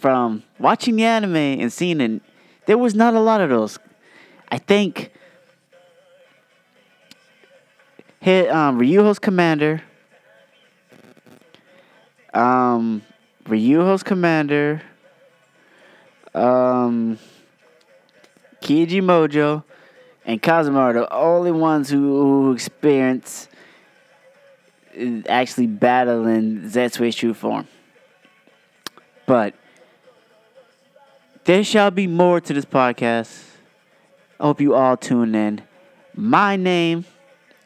[0.00, 2.22] from watching the anime and seeing it,
[2.66, 3.78] there was not a lot of those.
[4.50, 5.12] I think
[8.20, 9.82] hit um, Ryuho's commander.
[12.32, 13.02] Um,
[13.44, 14.82] Ryuho's commander.
[16.34, 17.18] Um,
[18.60, 19.62] Kiji Mojo
[20.24, 23.48] and Kazuma are the only ones who, who experience
[25.28, 27.68] actually battling Zetsuei's true form.
[29.26, 29.54] But
[31.44, 33.44] there shall be more to this podcast.
[34.40, 35.62] I hope you all tune in.
[36.14, 37.04] My name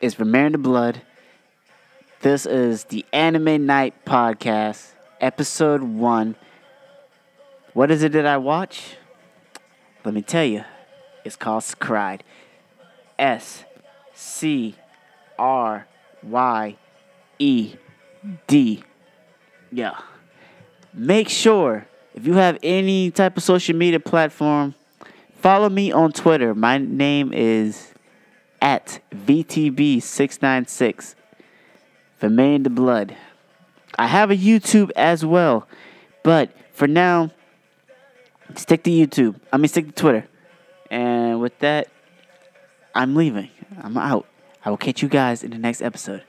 [0.00, 1.02] is Vermeer the Blood.
[2.20, 4.90] This is the Anime Night Podcast,
[5.20, 6.36] Episode 1.
[7.78, 8.96] What is it that I watch?
[10.04, 10.64] Let me tell you.
[11.24, 12.22] It's called Scryed.
[13.16, 13.64] S
[14.12, 14.74] C
[15.38, 15.86] R
[16.24, 16.76] Y
[17.38, 17.76] E
[18.48, 18.82] D.
[19.70, 19.96] Yeah.
[20.92, 24.74] Make sure if you have any type of social media platform,
[25.36, 26.56] follow me on Twitter.
[26.56, 27.94] My name is
[28.60, 31.14] at VTB696.
[32.18, 33.14] Vermilion the Blood.
[33.96, 35.68] I have a YouTube as well,
[36.24, 37.30] but for now,
[38.54, 39.40] stick to YouTube.
[39.52, 40.28] I mean, stick to Twitter.
[40.90, 41.88] And with that,
[42.94, 43.50] I'm leaving.
[43.80, 44.26] I'm out.
[44.64, 46.24] I will catch you guys in the next episode.